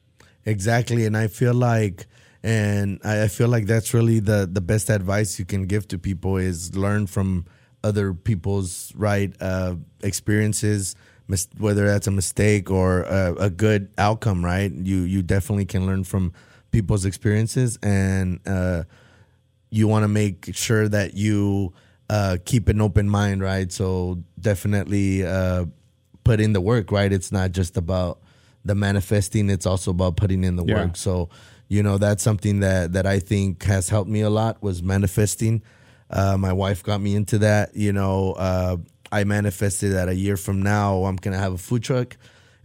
Exactly, 0.45 1.07
and 1.07 1.17
I 1.17 1.29
feel 1.29 1.55
like, 1.55 2.07
and 2.43 3.01
I 3.03 3.29
feel 3.29 3.49
like 3.49 3.65
that's 3.65 3.95
really 3.95 4.21
the 4.21 4.47
the 4.53 4.61
best 4.61 4.91
advice 4.91 5.39
you 5.39 5.47
can 5.47 5.65
give 5.65 5.89
to 5.89 5.99
people 5.99 6.37
is 6.37 6.77
learn 6.77 7.07
from 7.07 7.47
other 7.83 8.13
people's 8.13 8.93
right 8.95 9.35
uh, 9.41 9.77
experiences, 10.03 10.95
mis- 11.27 11.49
whether 11.57 11.87
that's 11.87 12.07
a 12.07 12.11
mistake 12.11 12.71
or 12.71 13.05
a, 13.05 13.35
a 13.49 13.51
good 13.51 13.89
outcome. 13.97 14.45
Right, 14.45 14.71
you 14.71 14.99
you 15.15 15.23
definitely 15.23 15.65
can 15.65 15.87
learn 15.87 16.05
from 16.05 16.35
people's 16.71 17.07
experiences, 17.07 17.79
and 17.83 18.41
uh, 18.47 18.83
you 19.71 19.89
want 19.89 20.05
to 20.05 20.09
make 20.09 20.55
sure 20.55 20.89
that 20.89 21.15
you 21.15 21.73
uh, 22.09 22.37
keep 22.45 22.69
an 22.69 22.81
open 22.81 23.09
mind, 23.09 23.43
right? 23.43 23.71
So 23.73 24.23
definitely 24.41 25.27
uh, 25.27 25.67
put 26.25 26.41
in 26.41 26.53
the 26.53 26.61
work, 26.61 26.93
right? 26.93 27.13
It's 27.13 27.33
not 27.33 27.53
just 27.53 27.77
about 27.77 28.21
the 28.65 28.75
manifesting; 28.75 29.51
it's 29.51 29.67
also 29.67 29.91
about 29.91 30.17
putting 30.17 30.45
in 30.45 30.57
the 30.57 30.65
Yeah. 30.65 30.75
work. 30.75 30.97
So 30.97 31.29
you 31.69 31.83
know 31.83 31.99
that's 31.99 32.23
something 32.23 32.61
that 32.61 32.93
that 32.93 33.07
I 33.07 33.19
think 33.19 33.65
has 33.65 33.89
helped 33.89 34.11
me 34.11 34.21
a 34.21 34.31
lot 34.31 34.63
was 34.63 34.83
manifesting. 34.83 35.63
Uh, 36.09 36.37
my 36.39 36.53
wife 36.53 36.83
got 36.85 37.01
me 37.01 37.17
into 37.17 37.39
that. 37.39 37.75
You 37.77 37.93
know, 37.93 38.33
uh, 38.35 38.77
I 39.11 39.25
manifested 39.25 39.93
that 39.93 40.09
a 40.09 40.15
year 40.15 40.37
from 40.37 40.63
now 40.63 41.05
I'm 41.05 41.17
gonna 41.17 41.39
have 41.39 41.53
a 41.55 41.59
food 41.59 41.83
truck 41.83 42.17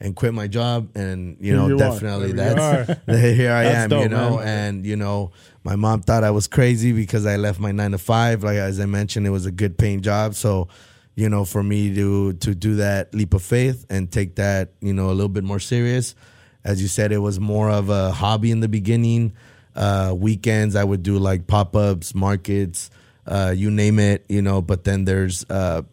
and 0.02 0.16
quit 0.16 0.34
my 0.34 0.48
job, 0.48 0.90
and 0.96 1.38
you 1.40 1.56
know 1.56 1.68
you 1.68 1.78
definitely 1.78 2.32
that's 2.34 2.88
here 3.06 3.52
I 3.54 3.64
That's 3.64 3.76
am. 3.84 3.90
dope, 3.90 4.04
you 4.04 4.10
know, 4.10 4.38
man. 4.38 4.48
and 4.48 4.86
you 4.86 4.96
know 4.96 5.32
my 5.64 5.76
mom 5.76 6.02
thought 6.02 6.24
I 6.24 6.32
was 6.32 6.48
crazy 6.48 6.92
because 6.92 7.26
I 7.26 7.36
left 7.38 7.60
my 7.60 7.72
nine 7.72 7.92
to 7.92 7.98
five. 8.00 8.44
Like 8.44 8.58
as 8.58 8.80
I 8.80 8.88
mentioned, 8.88 9.28
it 9.28 9.30
was 9.30 9.46
a 9.46 9.52
good 9.52 9.78
paying 9.78 10.02
job, 10.02 10.34
so 10.36 10.68
you 11.16 11.30
know 11.30 11.46
for 11.46 11.62
me 11.64 11.94
to 11.94 12.34
to 12.34 12.56
do 12.56 12.76
that 12.78 13.14
leap 13.14 13.34
of 13.34 13.44
faith 13.44 13.86
and 13.90 14.12
take 14.12 14.36
that 14.36 14.74
you 14.82 14.94
know 14.94 15.08
a 15.12 15.14
little 15.14 15.30
bit 15.30 15.44
more 15.44 15.60
serious. 15.60 16.16
As 16.64 16.82
you 16.82 16.88
said, 16.88 17.12
it 17.12 17.20
was 17.20 17.40
more 17.40 17.70
of 17.70 17.90
a 17.90 18.12
hobby 18.12 18.52
in 18.52 18.60
the 18.60 18.68
beginning. 18.70 19.34
Uh, 19.76 20.14
weekends 20.18 20.76
I 20.76 20.84
would 20.84 21.02
do 21.04 21.18
like 21.18 21.48
pop 21.48 21.76
ups, 21.76 22.14
markets, 22.14 22.90
uh, 23.26 23.54
you 23.56 23.72
name 23.72 24.00
it, 24.00 24.26
you 24.28 24.42
know. 24.42 24.62
But 24.62 24.84
then 24.84 25.06
there's 25.06 25.46
uh, 25.50 25.84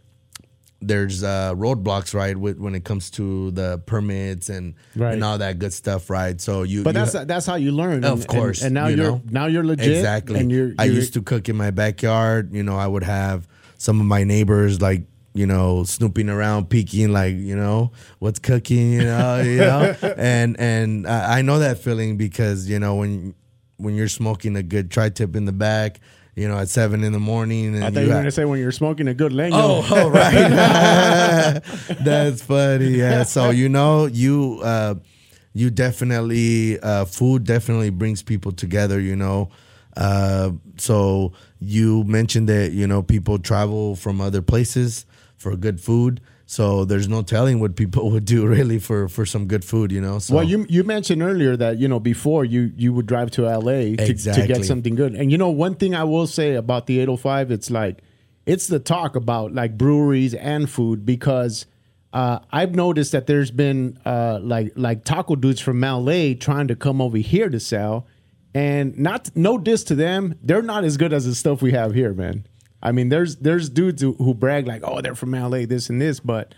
there's 0.80 1.24
uh, 1.24 1.54
roadblocks, 1.56 2.14
right? 2.14 2.36
With 2.36 2.58
when 2.58 2.74
it 2.74 2.84
comes 2.84 3.10
to 3.12 3.50
the 3.50 3.78
permits 3.86 4.48
and 4.48 4.74
Right. 4.94 5.14
and 5.14 5.24
all 5.24 5.38
that 5.38 5.58
good 5.58 5.72
stuff, 5.72 6.08
right? 6.08 6.40
So 6.40 6.62
you, 6.62 6.84
But 6.84 6.94
you 6.94 7.04
that's 7.04 7.12
that's 7.26 7.46
how 7.46 7.56
you 7.56 7.72
learn. 7.72 8.04
Of 8.04 8.20
and- 8.20 8.28
course, 8.28 8.62
And, 8.62 8.66
and 8.66 8.74
now 8.74 8.86
you 9.04 9.14
are 9.14 9.20
now 9.30 9.46
you're 9.46 9.64
legit. 9.64 9.88
Exactly. 9.96 10.38
And 10.40 10.50
you're, 10.52 10.72
I 10.78 10.84
you're- 10.84 10.96
used 10.96 11.14
to 11.14 11.22
cook 11.22 11.48
in 11.48 11.56
my 11.56 11.70
backyard. 11.72 12.54
You 12.54 12.62
know, 12.62 12.76
I 12.76 12.86
would 12.86 13.02
have 13.04 13.48
some 13.76 14.00
of 14.00 14.06
my 14.06 14.22
neighbors 14.24 14.80
like 14.80 15.02
you 15.34 15.46
know 15.46 15.82
snooping 15.84 16.28
around, 16.28 16.70
peeking 16.70 17.12
like 17.12 17.34
you 17.34 17.56
know 17.56 17.90
what's 18.20 18.38
cooking. 18.38 18.92
You 18.92 19.02
know, 19.04 19.40
you 19.40 19.58
know, 19.58 19.96
and 20.16 20.58
and 20.60 21.06
I 21.08 21.38
I 21.38 21.42
know 21.42 21.58
that 21.58 21.78
feeling 21.78 22.16
because 22.16 22.68
you 22.68 22.78
know 22.78 22.94
when 22.96 23.34
when 23.78 23.94
you're 23.94 24.08
smoking 24.08 24.54
a 24.56 24.62
good 24.62 24.90
tri 24.92 25.08
tip 25.08 25.34
in 25.36 25.44
the 25.44 25.52
back, 25.52 26.00
you 26.38 26.46
know, 26.46 26.56
at 26.56 26.68
seven 26.68 27.02
in 27.02 27.12
the 27.12 27.18
morning, 27.18 27.74
and 27.74 27.84
I 27.84 27.90
thought 27.90 27.94
you 27.94 28.00
you 28.02 28.08
were 28.08 28.14
going 28.14 28.24
to 28.26 28.30
say 28.30 28.44
when 28.44 28.60
you're 28.60 28.70
smoking 28.70 29.08
a 29.08 29.14
good 29.14 29.32
leño. 29.40 29.50
Oh, 29.54 29.88
oh, 29.90 30.08
right. 30.08 31.60
That's 32.04 32.42
funny. 32.42 32.90
Yeah. 32.90 33.24
So 33.24 33.50
you 33.50 33.68
know, 33.68 34.06
you 34.06 34.60
uh, 34.62 34.94
you 35.52 35.70
definitely 35.70 36.78
uh, 36.78 37.06
food 37.06 37.44
definitely 37.44 37.90
brings 37.90 38.22
people 38.22 38.52
together. 38.52 39.00
You 39.00 39.16
know, 39.16 39.50
uh, 39.96 40.52
so 40.76 41.32
you 41.60 42.04
mentioned 42.04 42.48
that 42.48 42.70
you 42.70 42.86
know 42.86 43.02
people 43.02 43.40
travel 43.40 43.96
from 43.96 44.20
other 44.20 44.40
places 44.40 45.06
for 45.36 45.56
good 45.56 45.80
food. 45.80 46.20
So 46.50 46.86
there's 46.86 47.08
no 47.08 47.20
telling 47.20 47.60
what 47.60 47.76
people 47.76 48.10
would 48.12 48.24
do 48.24 48.46
really 48.46 48.78
for 48.78 49.06
for 49.06 49.26
some 49.26 49.46
good 49.46 49.64
food. 49.64 49.92
You 49.92 50.00
know. 50.00 50.18
So 50.18 50.34
Well, 50.34 50.44
you 50.44 50.64
you 50.68 50.82
mentioned 50.82 51.22
earlier 51.22 51.56
that 51.58 51.76
you 51.76 51.86
know 51.88 52.00
before 52.00 52.44
you 52.44 52.72
you 52.74 52.94
would 52.94 53.04
drive 53.06 53.30
to 53.32 53.42
LA 53.42 53.94
to, 53.96 54.14
to 54.14 54.46
get 54.46 54.64
something 54.64 54.94
good, 54.94 55.14
and 55.14 55.30
you 55.30 55.36
know 55.36 55.50
one 55.50 55.74
thing 55.74 55.94
I 55.94 56.04
will 56.04 56.26
say 56.26 56.54
about 56.54 56.86
the 56.86 57.00
805, 57.00 57.50
it's 57.50 57.70
like 57.70 57.98
it's 58.46 58.66
the 58.66 58.78
talk 58.78 59.14
about 59.14 59.52
like 59.52 59.76
breweries 59.76 60.32
and 60.32 60.70
food 60.70 61.04
because 61.04 61.66
uh, 62.14 62.38
I've 62.50 62.74
noticed 62.74 63.12
that 63.12 63.26
there's 63.26 63.50
been 63.50 63.98
uh, 64.06 64.38
like 64.40 64.72
like 64.74 65.04
taco 65.04 65.36
dudes 65.36 65.60
from 65.60 65.82
LA 65.82 66.32
trying 66.32 66.68
to 66.68 66.76
come 66.76 67.02
over 67.02 67.18
here 67.18 67.50
to 67.50 67.60
sell, 67.60 68.06
and 68.54 68.98
not 68.98 69.30
no 69.36 69.58
diss 69.58 69.84
to 69.84 69.94
them, 69.94 70.34
they're 70.42 70.62
not 70.62 70.84
as 70.84 70.96
good 70.96 71.12
as 71.12 71.26
the 71.26 71.34
stuff 71.34 71.60
we 71.60 71.72
have 71.72 71.92
here, 71.92 72.14
man. 72.14 72.46
I 72.82 72.92
mean, 72.92 73.08
there's 73.08 73.36
there's 73.36 73.68
dudes 73.68 74.02
who, 74.02 74.14
who 74.14 74.34
brag 74.34 74.66
like, 74.66 74.82
oh, 74.84 75.00
they're 75.00 75.14
from 75.14 75.32
LA, 75.32 75.66
this 75.66 75.90
and 75.90 76.00
this, 76.00 76.20
but 76.20 76.54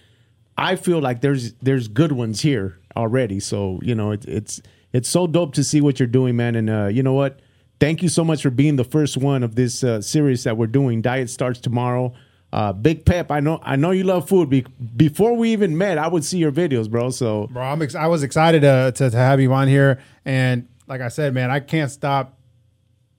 I 0.56 0.76
feel 0.76 1.00
like 1.00 1.20
there's 1.20 1.54
there's 1.54 1.88
good 1.88 2.12
ones 2.12 2.42
here 2.42 2.78
already. 2.96 3.40
So 3.40 3.80
you 3.82 3.94
know, 3.94 4.12
it, 4.12 4.24
it's 4.26 4.60
it's 4.92 5.08
so 5.08 5.26
dope 5.26 5.54
to 5.54 5.64
see 5.64 5.80
what 5.80 5.98
you're 5.98 6.06
doing, 6.06 6.36
man. 6.36 6.54
And 6.56 6.68
uh, 6.70 6.86
you 6.86 7.02
know 7.02 7.14
what? 7.14 7.40
Thank 7.78 8.02
you 8.02 8.10
so 8.10 8.24
much 8.24 8.42
for 8.42 8.50
being 8.50 8.76
the 8.76 8.84
first 8.84 9.16
one 9.16 9.42
of 9.42 9.54
this 9.54 9.82
uh, 9.82 10.02
series 10.02 10.44
that 10.44 10.58
we're 10.58 10.66
doing. 10.66 11.00
Diet 11.00 11.30
starts 11.30 11.60
tomorrow. 11.60 12.12
Uh, 12.52 12.72
Big 12.72 13.06
Pep, 13.06 13.30
I 13.30 13.40
know 13.40 13.60
I 13.62 13.76
know 13.76 13.92
you 13.92 14.04
love 14.04 14.28
food. 14.28 14.50
Be- 14.50 14.66
before 14.96 15.34
we 15.34 15.52
even 15.52 15.78
met, 15.78 15.96
I 15.98 16.08
would 16.08 16.24
see 16.24 16.38
your 16.38 16.52
videos, 16.52 16.90
bro. 16.90 17.10
So 17.10 17.46
Bro, 17.46 17.62
I'm 17.62 17.80
ex- 17.80 17.94
I 17.94 18.08
was 18.08 18.22
excited 18.22 18.62
to, 18.62 18.92
to 18.96 19.10
to 19.10 19.16
have 19.16 19.40
you 19.40 19.52
on 19.52 19.68
here, 19.68 20.00
and 20.24 20.68
like 20.88 21.00
I 21.00 21.08
said, 21.08 21.32
man, 21.32 21.50
I 21.50 21.60
can't 21.60 21.90
stop 21.90 22.36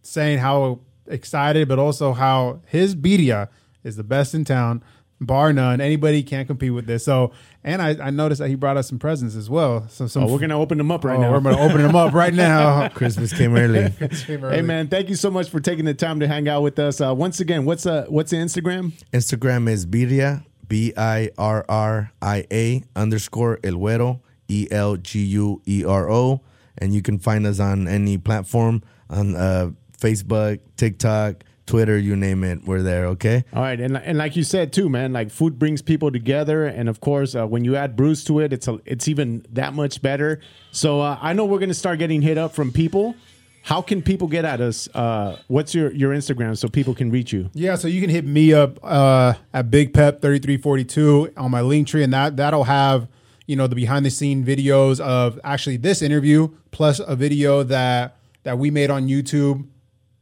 saying 0.04 0.40
how 0.40 0.82
excited, 1.08 1.68
but 1.68 1.80
also 1.80 2.14
how 2.14 2.62
his 2.66 2.96
birria 2.96 3.50
is 3.84 3.96
the 3.96 4.04
best 4.04 4.34
in 4.34 4.46
town, 4.46 4.84
bar 5.22 5.54
none. 5.54 5.80
Anybody 5.80 6.24
can't 6.24 6.48
compete 6.48 6.74
with 6.74 6.88
this. 6.88 7.06
So, 7.06 7.32
and 7.64 7.82
I, 7.82 8.08
I 8.08 8.10
noticed 8.10 8.40
that 8.40 8.50
he 8.50 8.56
brought 8.56 8.78
us 8.78 8.90
some 8.90 9.00
presents 9.00 9.36
as 9.36 9.50
well. 9.50 9.88
So 9.88 10.08
some, 10.08 10.24
oh, 10.24 10.32
we're 10.32 10.40
gonna 10.40 10.60
open 10.60 10.78
them 10.78 10.92
up 10.92 11.06
right 11.06 11.18
oh, 11.18 11.22
now. 11.22 11.32
we're 11.32 11.40
gonna 11.40 11.60
open 11.60 11.82
them 11.82 11.96
up 11.96 12.14
right 12.14 12.34
now. 12.34 12.90
Christmas 12.94 13.32
came 13.32 13.56
early. 13.56 13.90
Hey 13.90 14.62
man, 14.62 14.88
thank 14.88 15.10
you 15.10 15.16
so 15.16 15.30
much 15.30 15.50
for 15.50 15.60
taking 15.60 15.86
the 15.86 15.94
time 15.94 16.20
to 16.20 16.28
hang 16.28 16.50
out 16.50 16.64
with 16.64 16.80
us. 16.80 17.00
Uh, 17.00 17.14
once 17.14 17.40
again, 17.40 17.66
what's 17.66 17.86
uh 17.86 18.06
what's 18.10 18.32
the 18.32 18.38
Instagram? 18.38 18.94
Instagram 19.14 19.70
is 19.70 19.86
Birria, 19.86 20.44
B 20.68 20.94
I 20.98 21.30
R 21.38 21.66
R 21.70 22.12
I 22.22 22.46
A 22.52 22.84
underscore 22.96 23.60
El 23.64 23.74
Güero, 23.74 24.22
E 24.48 24.68
L 24.72 24.98
G 24.98 25.24
U 25.24 25.62
E 25.68 25.86
R 25.86 26.10
O. 26.10 26.42
And 26.78 26.96
you 26.96 27.04
can 27.04 27.20
find 27.20 27.46
us 27.46 27.60
on 27.60 27.88
any 27.88 28.18
platform 28.18 28.82
on 29.10 29.36
uh, 29.36 29.72
Facebook, 30.02 30.60
TikTok, 30.78 31.44
Twitter, 31.68 31.98
you 31.98 32.16
name 32.16 32.44
it. 32.44 32.66
We're 32.66 32.82
there, 32.82 33.06
okay? 33.08 33.46
All 33.54 33.62
right, 33.62 33.80
and 33.80 33.96
and 33.98 34.18
like 34.18 34.36
you 34.36 34.44
said 34.44 34.74
too, 34.74 34.90
man, 34.90 35.14
like 35.14 35.32
food 35.32 35.58
brings 35.58 35.82
people 35.82 36.12
together, 36.12 36.66
and 36.66 36.90
of 36.90 37.00
course, 37.00 37.36
uh, 37.36 37.48
when 37.48 37.64
you 37.64 37.76
add 37.76 37.96
brews 37.96 38.24
to 38.26 38.40
it, 38.40 38.52
it's 38.52 38.68
a, 38.68 38.80
it's 38.86 39.08
even 39.08 39.46
that 39.52 39.74
much 39.74 40.02
better. 40.02 40.42
So 40.72 41.00
uh, 41.00 41.18
I 41.22 41.34
know 41.34 41.46
we're 41.46 41.60
gonna 41.60 41.74
start 41.74 42.00
getting 42.00 42.22
hit 42.22 42.38
up 42.38 42.54
from 42.54 42.72
people. 42.72 43.16
How 43.64 43.82
can 43.82 44.02
people 44.02 44.28
get 44.28 44.44
at 44.44 44.60
us? 44.60 44.90
Uh, 44.94 45.38
what's 45.48 45.76
your 45.76 45.94
your 45.94 46.12
Instagram 46.14 46.58
so 46.58 46.68
people 46.68 46.96
can 46.96 47.12
reach 47.12 47.32
you? 47.32 47.50
Yeah, 47.54 47.76
so 47.76 47.88
you 47.88 48.02
can 48.02 48.10
hit 48.10 48.26
me 48.26 48.54
up 48.54 48.80
uh, 48.84 49.36
at 49.54 49.70
Big 49.70 49.94
Pep 49.94 50.22
thirty 50.22 50.40
three 50.40 50.58
forty 50.58 50.84
two 50.84 51.32
on 51.38 51.52
my 51.52 51.62
link 51.62 51.88
tree, 51.88 52.04
and 52.04 52.12
that 52.12 52.38
that'll 52.38 52.66
have 52.66 53.08
you 53.46 53.56
know 53.56 53.68
the 53.68 53.76
behind 53.76 54.06
the 54.06 54.10
scene 54.10 54.44
videos 54.44 55.00
of 55.00 55.40
actually 55.44 55.78
this 55.78 56.02
interview 56.02 56.50
plus 56.72 57.00
a 57.00 57.16
video 57.16 57.64
that 57.64 58.18
that 58.44 58.58
we 58.58 58.72
made 58.72 58.90
on 58.90 59.08
YouTube 59.08 59.68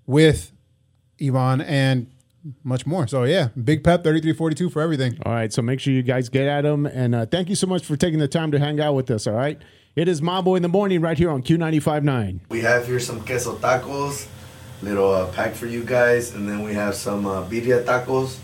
with 0.10 0.52
Ivan 1.22 1.62
and 1.62 2.08
much 2.64 2.88
more. 2.88 3.08
So 3.08 3.26
yeah, 3.26 3.50
Big 3.64 3.84
Pep 3.84 4.04
thirty 4.04 4.20
three 4.20 4.34
forty 4.34 4.56
two 4.56 4.70
for 4.70 4.82
everything. 4.82 5.18
All 5.24 5.34
right, 5.34 5.54
so 5.54 5.62
make 5.62 5.80
sure 5.80 5.94
you 5.94 6.02
guys 6.02 6.30
get 6.30 6.48
at 6.48 6.62
them, 6.62 6.88
and 6.88 7.14
uh, 7.14 7.26
thank 7.28 7.48
you 7.48 7.56
so 7.56 7.68
much 7.68 7.86
for 7.86 7.96
taking 7.96 8.18
the 8.20 8.28
time 8.28 8.52
to 8.52 8.60
hang 8.60 8.82
out 8.82 8.96
with 8.96 9.12
us. 9.12 9.28
All 9.28 9.36
right, 9.36 9.62
it 9.96 10.08
is 10.08 10.20
Mambo 10.20 10.56
in 10.56 10.64
the 10.64 10.68
morning 10.68 11.02
right 11.02 11.18
here 11.18 11.30
on 11.30 11.44
Q 11.44 11.60
95.9. 11.60 12.40
We 12.50 12.62
have 12.62 12.88
here 12.88 13.00
some 13.00 13.24
queso 13.24 13.56
tacos, 13.58 14.28
little 14.82 15.14
uh, 15.14 15.32
pack 15.32 15.54
for 15.54 15.68
you 15.68 15.84
guys. 15.84 16.34
And 16.34 16.50
then 16.50 16.64
we 16.64 16.74
have 16.74 16.96
some 16.96 17.28
uh, 17.28 17.46
birria 17.46 17.84
tacos. 17.84 18.40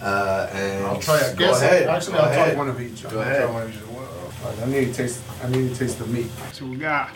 Uh, 0.00 0.48
and 0.52 1.02
go 1.02 1.14
ahead. 1.14 1.36
go 1.36 1.52
ahead. 1.52 1.88
of 2.68 2.80
each. 2.80 3.02
Go 3.08 3.20
ahead. 3.20 3.50
one 3.50 3.62
of 3.62 3.74
each. 3.74 3.82
I 4.62 4.66
need 4.66 4.86
to 4.86 4.94
taste. 4.94 5.22
I 5.42 5.48
need 5.48 5.72
to 5.72 5.74
taste 5.74 5.98
the 5.98 6.06
meat. 6.06 6.30
So 6.52 6.66
we 6.66 6.76
got. 6.76 7.10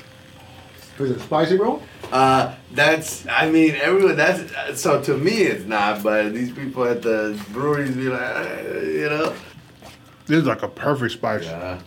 Is 0.98 1.10
it 1.10 1.20
spicy, 1.20 1.56
bro? 1.56 1.82
Uh, 2.12 2.54
that's, 2.72 3.26
I 3.26 3.50
mean, 3.50 3.74
everyone, 3.76 4.16
that's, 4.16 4.52
uh, 4.52 4.74
so 4.74 5.02
to 5.02 5.16
me 5.16 5.32
it's 5.32 5.64
not, 5.64 6.02
but 6.02 6.32
these 6.34 6.52
people 6.52 6.84
at 6.84 7.02
the 7.02 7.40
breweries 7.52 7.96
be 7.96 8.08
like, 8.08 8.20
uh, 8.20 8.80
you 8.80 9.08
know. 9.08 9.34
This 10.26 10.38
is 10.38 10.44
like 10.44 10.62
a 10.62 10.68
perfect 10.68 11.12
spice. 11.14 11.44
Yeah. 11.44 11.80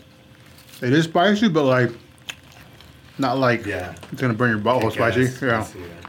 It 0.82 0.92
is 0.94 1.06
spicy, 1.06 1.48
but 1.48 1.64
like 1.64 1.92
not 3.18 3.38
like 3.38 3.66
Yeah. 3.66 3.96
it's 4.12 4.20
gonna 4.22 4.34
burn 4.34 4.50
your 4.50 4.60
butthole 4.60 4.92
spicy. 4.92 5.24
Yeah. 5.46 5.66
yeah. 5.76 6.05